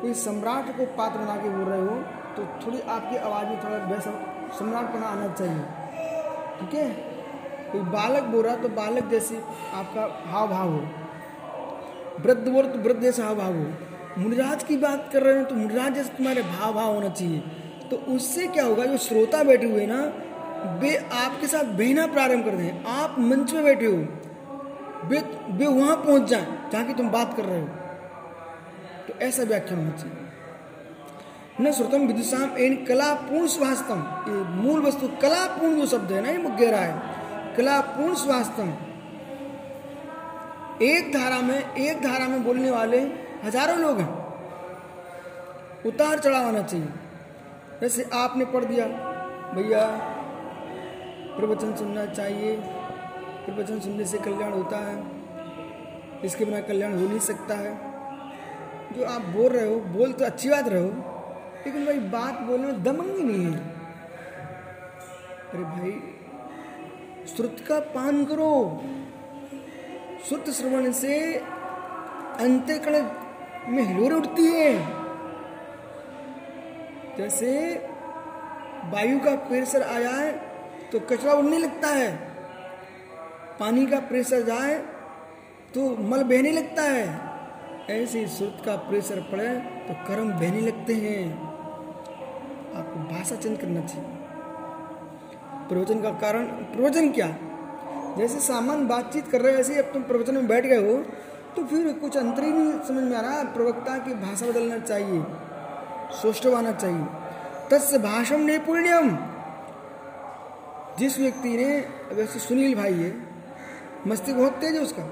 [0.00, 1.96] कोई सम्राट को पात्र बना के बोल रहे हो
[2.36, 4.12] तो थोड़ी आपकी आवाज़ में थोड़ा वैसा
[4.58, 5.62] सम्राट बना आना चाहिए।
[6.60, 6.88] ठीक है?
[7.72, 9.42] कोई बालक बोल रहा तो बालक जैसे
[9.74, 10.80] आपका हाव भाव हो।
[12.20, 13.66] वृद्ध बोल तो वृद्ध जैसा हाव भाव हो।
[14.18, 17.38] मुनिराज की बात कर रहे हो तो मुनिराज जैसे तुम्हारे भाव भाव होना चाहिए।
[17.90, 20.00] तो उससे क्या होगा, जो श्रोता बैठे हुए ना,
[20.80, 23.96] वे आपके साथ बहना प्रारंभ कर दें। आप मंच में बैठे हो,
[25.04, 25.18] वे
[25.50, 27.66] वे वहाँ पहुँच जाए, जहाँ की तुम बात कर रहे हो।
[29.08, 30.24] तो ऐसा व्याख्या होना चाहिए।
[31.60, 36.38] न श्रुतम विदुषाम, एन कलापूर्ण स्वास्थम ये मूल वस्तु कलापूर्ण जो शब्द है ना, ये
[36.56, 38.72] गहरा है। कलापूर्ण स्वास्थम
[40.82, 43.00] एक धारा में, एक धारा में बोलने वाले
[43.46, 44.26] हज़ारों लोग हैं।
[45.86, 46.86] उतार चढ़ाव आना चाहिए।
[47.80, 48.86] जैसे आपने पढ़ दिया।
[49.54, 49.86] भैया,
[51.36, 52.56] प्रवचन सुनना चाहिए।
[53.46, 54.96] प्रवचन सुनने से कल्याण होता है।
[56.24, 57.74] इसके बिना कल्याण हो नहीं सकता है।
[58.92, 60.90] जो आप बोल रहे हो, बोल तो अच्छी बात रहे हो,
[61.66, 63.58] लेकिन भाई बात बोलने में दमंग ही नहीं है।
[65.52, 65.92] अरे भाई,
[67.26, 68.82] श्रुत का पान करो।
[70.28, 71.34] श्रुत श्रवण से
[72.40, 72.94] अंत्यकण
[73.68, 74.72] में हिलोर उठती है।
[77.18, 77.50] जैसे
[78.92, 80.30] वायु का प्रेशर आ जाए
[80.92, 82.10] तो कचरा उड़ने लगता है।
[83.60, 84.74] पानी का प्रेशर जाए
[85.74, 87.04] तो मल बहने लगता है।
[87.90, 89.48] ऐसे श्रुत का प्रेशर पड़े
[89.88, 91.24] तो कर्म बहने लगते हैं।
[92.76, 94.14] आपको भाषा चेंज करना चाहिए।
[95.68, 97.26] प्रवचन का कारण, प्रवचन क्या?
[98.18, 100.96] जैसे सामान बातचीत कर रहे हैं, ऐसे अब तुम प्रवचन में बैठ गए हो
[101.56, 105.22] तो फिर कुछ अंतर ही नहीं समझ में आ रहा। प्रवक्ता की भाषा बदलना चाहिए
[106.12, 107.06] सोष्टव आना चाहिए।
[107.70, 109.16] तस् भाषण नैपुण्यम
[110.98, 113.14] जिस व्यक्ति ने वैसे सुनील भाई है
[114.06, 115.02] मस्ती बहुत तेज है उसका।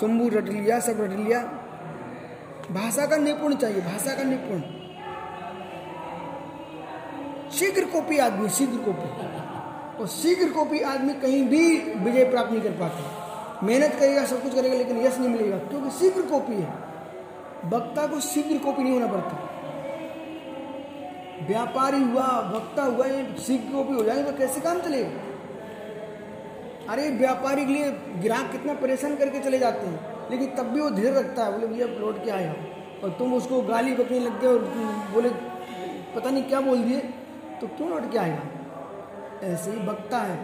[0.00, 1.40] शंभू रट लिया, सब रट लिया।
[2.70, 4.60] भाषा का निपुण चाहिए, भाषा का निपुण।
[7.50, 12.70] शीघ्र कॉपी आदमी, शीघ्र कॉपी। और शीघ्र कॉपी आदमी कहीं भी विजय प्राप्त नहीं कर
[12.70, 13.21] पाता।
[13.62, 16.68] मेहनत करेगा, सब कुछ करेगा, लेकिन यश नहीं मिलेगा, क्योंकि शीघ्र कॉपी है।
[17.70, 19.48] वक्ता को शीघ्र कॉपी नहीं होना पड़ता।
[21.46, 25.10] व्यापारी हुआ, वक्ता हुआ, ये शीघ्र कॉपी हो जाएगा तो कैसे काम चलेगा?
[26.88, 27.90] अरे, व्यापारी के लिए
[28.22, 31.66] ग्राहक कितना परेशान करके चले जाते हैं, लेकिन तब भी वो धीरे रखता है, बोले,
[31.66, 32.54] भैया लौट के आया
[33.04, 34.58] और तुम उसको गाली बकने लग गए और
[35.14, 35.28] बोले,
[36.16, 36.98] पता नहीं क्या बोल दिए?
[37.60, 38.42] तो क्यों लौट के आएगा
[39.44, 40.38] ऐसे ही बकता है।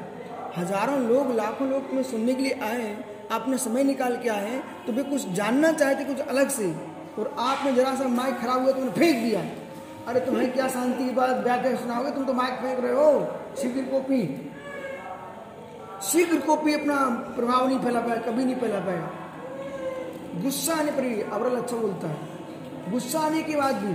[0.57, 2.97] हज़ारों लोग, लाखों लोग तुम्हें सुनने के लिए आए
[3.31, 6.71] आपने समय निकाल के आए हैं तो वे कुछ जानना चाहते, कुछ अलग से।
[7.19, 9.41] और आपने जरा सा माइक खराब हुआ तुमने फेंक दिया।
[10.09, 12.11] अरे तुम्हें क्या शांति की बात, बैठे सुनाओगे?
[12.11, 13.11] तुम तो माइक फेंक रहे हो।
[13.63, 14.21] शीघ्र कॉपी।
[16.03, 16.97] शीघ्र कॉपी अपना
[17.37, 19.11] प्रभाव नहीं फैला पाया, कभी नहीं फैला पाया।
[20.43, 23.95] गुस्सा आने पर भी अवरल अच्छा बोलता है। गुस्सा आने के बाद भी,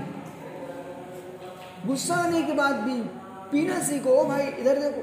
[1.88, 3.01] गुस्सा आने के बाद भी
[3.51, 5.01] पीना सीखो। ओ भाई, इधर देखो,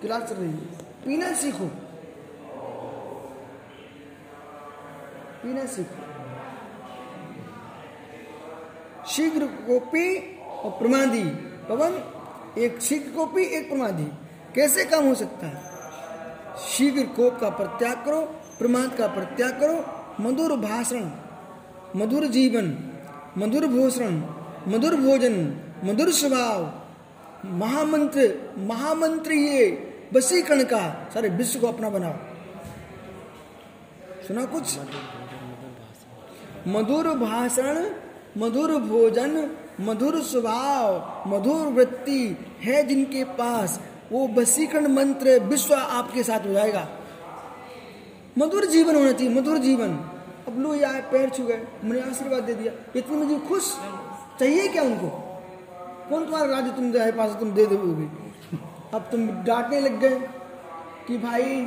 [0.00, 0.56] क्लास चल रही है।
[1.04, 1.68] पीना सीखो।
[5.42, 6.06] पीना सीखो।
[9.06, 11.24] शीघ्र कोपी और प्रमादी।
[11.68, 12.12] पवन
[12.60, 14.04] एक शीघ्र कोपी एक प्रमादी।
[14.54, 15.76] कैसे काम हो सकता है?
[16.68, 18.22] शीघ्र कोप का परित्याग करो,
[18.58, 19.84] प्रमाद का परित्याग करो,
[20.22, 21.10] मधुर भाषण,
[21.96, 22.92] मधुर जीवन,
[23.38, 24.22] मधुर भूषण,
[24.68, 26.82] मधुर भोजन, मधुर स्वभाव।
[27.44, 32.14] महामंत्र महामंत्र ये, वसीकरण का। सारे विश्व को अपना बनाओ।
[34.28, 34.78] सुना कुछ?
[36.68, 37.90] मधुर भाषण,
[38.38, 39.50] मधुर भोजन,
[39.80, 43.80] मधुर स्वभाव, मधुर वृत्ति है जिनके पास।
[44.12, 46.88] वो वसीकरण मंत्र विश्व आपके साथ हो जाएगा।
[48.38, 49.88] मधुर जीवन होना चाहिए, मधुर जीवन।
[50.48, 53.76] अब लो यार, पैर छू गए मैंने आशीर्वाद दे दिया। इतनी मुझे खुश,
[54.40, 55.08] चाहिए क्या उनको?
[56.10, 58.26] कौन तुम्हारा राज्य तुम जाए, पास तुम दे दोगे?
[58.94, 60.28] अब तुम डांटने लग गए
[61.08, 61.66] कि भाई,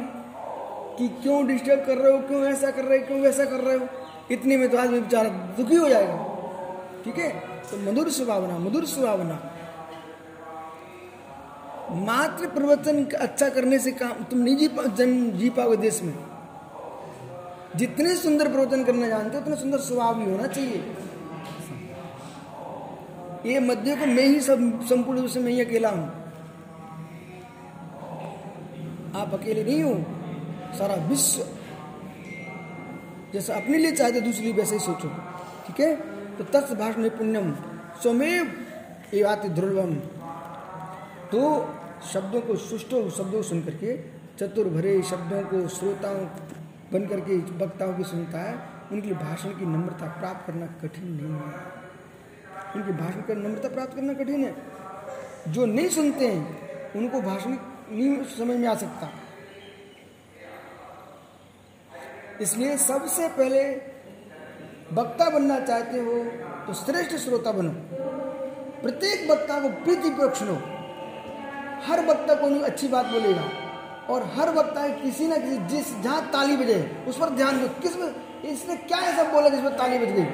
[1.00, 3.78] कि क्यों डिस्टर्ब कर रहे हो, क्यों ऐसा कर रहे हो, क्यों वैसा कर रहे
[3.78, 3.88] हो?
[4.32, 6.16] इतने में तो आदमी बेचारा दुखी हो जाएगा।
[7.06, 7.30] ठीक है?
[7.72, 9.40] तो मधुर सुभावना मधुर सुभावना
[11.92, 16.14] मात्र प्रवचन अच्छा करने से काम, तुम नहीं जी जन जी पाओगे देश में।
[17.76, 20.96] जितने सुंदर प्रवचन करना जानते हो, उतना सुंदर स्वभाव भी होना चाहिए।
[23.46, 26.08] ये मध्य को मैं ही सब, संपूर्ण रूप से मैं ही अकेला हूँ।
[29.16, 29.94] आप अकेले नहीं हो।
[30.78, 31.44] सारा विश्व
[33.34, 35.08] जैसा अपने लिए चाहते दूसरे वैसे ही सोचो।
[35.68, 35.96] ठीक है?
[36.38, 37.56] तो तत्स भाषण पुण्यम,
[38.02, 38.66] स्वमेव
[39.14, 39.96] एवाति ध्रुवम।
[41.32, 41.70] तो
[42.14, 43.98] शब्दों को सुष्टो शब्दों को सुन करके,
[44.40, 46.26] चतुर भरे शब्दों को श्रोताओं
[46.94, 48.60] बन करके, वक्ताओं की सुनता है,
[48.92, 51.80] उनके लिए भाषण की नम्रता प्राप्त करना कठिन नहीं है।
[52.76, 54.56] उनके भाषण कर नम्रता प्राप्त करना कठिन है।
[55.48, 57.50] जो नहीं सुनते हैं, उनको भाषण
[57.92, 59.12] नहीं समझ में आ सकता।
[62.42, 63.62] इसलिए सबसे पहले
[64.94, 66.14] वक्ता बनना चाहते हो
[66.68, 67.72] तो श्रेष्ठ श्रोता बनो।
[68.82, 70.56] प्रत्येक वक्ता को प्रीतिपूर्वक सुनो
[71.88, 73.44] हर वक्ता को अच्छी बात बोलेगा
[74.14, 77.96] और हर वक्ता किसी ना किसी जिस जहाँ ताली बजे, उस पर ध्यान दो। किस
[78.52, 80.28] इसने क्या ऐसा बोला जिस पर ताली बज गई?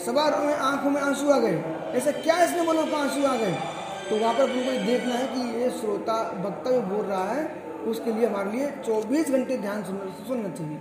[0.00, 1.56] सवार में, आँखों में आँसू आ गए।
[1.98, 3.54] ऐसा क्या इसने बोला आँसू आ गए?
[4.08, 7.44] तो वहाँ पर तुमको देखना है कि ये श्रोता वक्ता जो बोल रहा है
[7.86, 10.78] उसके लिए हमारे लिए 24 घंटे ध्यान सुनना सुनना चाहिए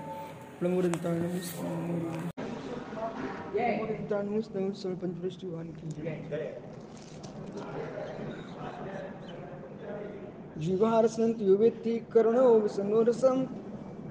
[12.59, 13.41] विसनोरसम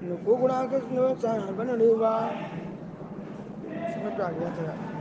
[0.03, 0.35] नको
[3.95, 4.94] समझ आ गया था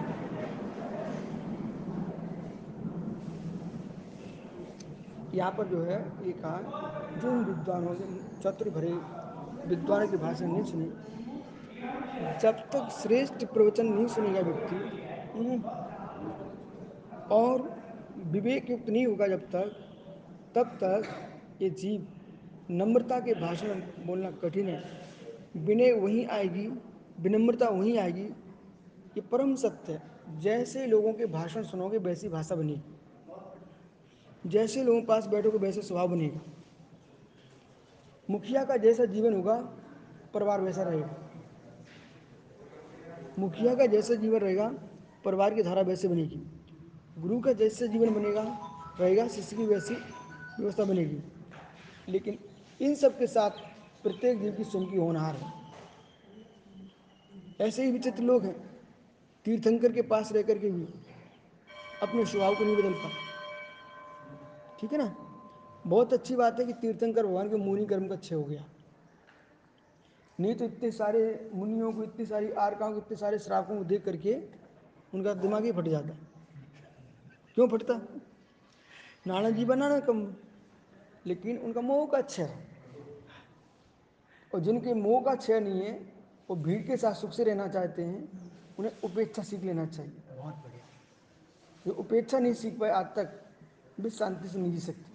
[5.34, 8.06] यहाँ पर जो है ये कहा जो विद्वानों ने
[8.42, 8.92] चतुर भरे
[9.66, 10.86] विद्वानों की भाषा नहीं सुनी।
[12.42, 15.62] जब तक श्रेष्ठ प्रवचन नहीं सुनेगा व्यक्ति
[17.34, 17.70] और
[18.26, 19.72] विवेक युक्त नहीं होगा जब तक,
[20.54, 21.02] तब तक
[21.62, 22.06] ये जीव
[22.70, 24.82] नम्रता के भाषण बोलना कठिन है।
[25.56, 26.66] विनय वहीं आएगी,
[27.20, 28.24] विनम्रता वहीं आएगी।
[29.16, 32.93] ये परम सत्य है। जैसे लोगों के भाषण सुनोगे, वैसी भाषा बनेगी।
[34.46, 36.40] जैसे लोगों के पास बैठोगे वैसे स्वभाव बनेगा।
[38.30, 39.56] मुखिया का जैसा जीवन होगा,
[40.34, 41.16] परिवार वैसा रहेगा।
[43.38, 44.68] मुखिया का जैसा जीवन रहेगा,
[45.24, 46.42] परिवार की धारा वैसे बनेगी।
[47.18, 48.58] गुरु का जैसा जीवन बनेगा,
[49.00, 49.94] रहेगा, शिष्य की वैसी
[50.60, 51.18] व्यवस्था बनेगी।
[52.08, 52.38] लेकिन
[52.80, 53.50] इन सब के साथ
[54.02, 55.52] प्रत्येक जीव की स्वयं की होनहार है।
[57.60, 58.70] ऐसे ही विचित्र लोग हैं,
[59.44, 60.84] तीर्थंकर के पास रह करके भी
[62.02, 63.23] अपने स्वभाव को नहीं बदल पाए
[64.84, 65.14] ठीक है ना?
[65.86, 68.64] बहुत अच्छी बात है कि तीर्थंकर भगवान के मुनि कर्म का अच्छे हो गया।
[70.38, 74.04] नहीं तो इतने सारे मुनियों को इतनी सारी आरकाओं को इतने सारे श्रापों को देख
[74.04, 74.34] करके
[75.14, 76.16] उनका दिमाग ही फट जाता।
[77.56, 77.94] क्यों फटता?
[79.26, 80.20] नाना जी बना ना कम
[81.26, 82.66] लेकिन उनका मोह का अच्छा है
[84.52, 85.92] और जिनके मोह का क्षय नहीं है
[86.50, 88.28] वो भीड़ के साथ सुख से रहना चाहते हैं
[88.78, 90.84] उन्हें उपेक्षा सीख लेना चाहिए। बहुत बढ़िया।
[91.86, 93.40] जो उपेक्षा नहीं सीख पाए आज तक
[94.00, 95.12] भी शांति से नहीं जी सकते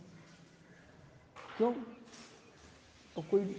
[1.57, 1.73] क्यों?
[3.15, 3.55] और कोई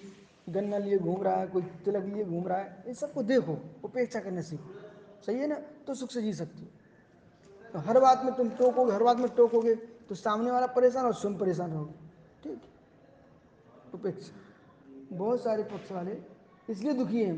[0.49, 4.21] गन्ना लिए घूम रहा है, कोई तिलक लिए घूम रहा है इन सबको देखो, उपेक्षा
[4.21, 4.75] करना सीखो
[5.27, 5.55] सही है ना?
[5.55, 6.69] तो सुख से जी सकती हो।
[7.73, 11.15] तो हर बात में तुम टोकोगे, हर बात में टोकोगे तो सामने वाला परेशान और
[11.15, 11.93] स्वयं परेशान रहोगे।
[12.43, 12.63] ठीक
[13.95, 16.17] उपेक्षा। बहुत सारे पक्ष वाले
[16.71, 17.37] इसलिए दुखी हैं।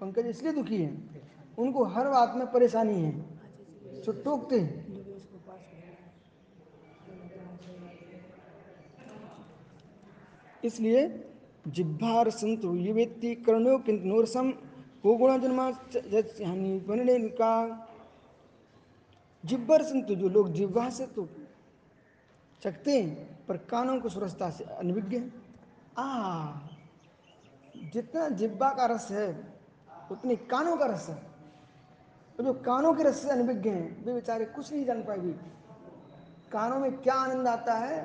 [0.00, 1.26] पंकज इसलिए दुखी हैं।
[1.58, 3.12] उनको हर बात में परेशानी है।
[4.02, 4.87] तो टोकते हैं।
[10.64, 11.02] इसलिए
[11.68, 14.50] जिह्वार संत ये व्यक्ति कर्णो किंतु नोरसम
[15.02, 17.52] को गुणा जन्मा हानि बनने का।
[19.44, 21.28] जिब्बर संत जो लोग जिह्वा से तो
[22.62, 25.22] चखते हैं पर कानों को सुरक्षता से अनभिज्ञ
[25.98, 26.06] आ
[27.92, 29.28] जितना जिब्बा का रस है
[30.10, 31.16] उतनी कानों का रस है।
[32.38, 35.32] तो जो कानों के रस से अनभिज्ञ हैं वे बेचारे कुछ नहीं जान पाएगी।
[36.52, 37.98] कानों में क्या आनंद आता है?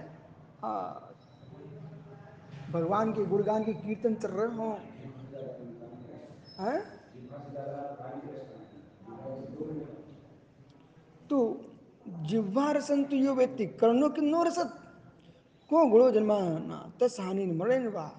[0.63, 0.69] आ,
[2.73, 4.77] भगवान के गुणगान के कीर्तन चल रहे हो।
[11.29, 11.65] तो
[12.07, 14.79] जिह्वा रसन तो यो व्यक्ति कर्णों की नो रसत?
[15.69, 16.93] को गुणो जन्माना?
[16.99, 18.11] तस हानि मरे वा?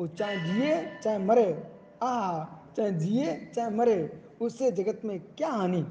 [0.00, 1.72] वो चाहे जिए, चाहे मरे
[2.02, 2.44] आ
[2.76, 5.86] चाहे जिए, चाहे मरे, उससे जगत में क्या हानि?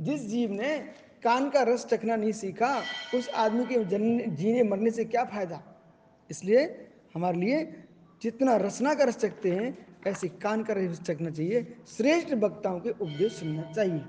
[0.00, 0.78] जिस जीव ने
[1.22, 2.82] कान का रस चखना नहीं सीखा,
[3.14, 5.62] उस आदमी के जन जीने मरने से क्या फ़ायदा?
[6.30, 7.64] इसलिए हमारे लिए
[8.22, 13.62] जितना रचना कर सकते हैं, ऐसे कान कर सकना चाहिए। श्रेष्ठ वक्ताओं के उपदेश सुनना
[13.72, 14.02] चाहिए।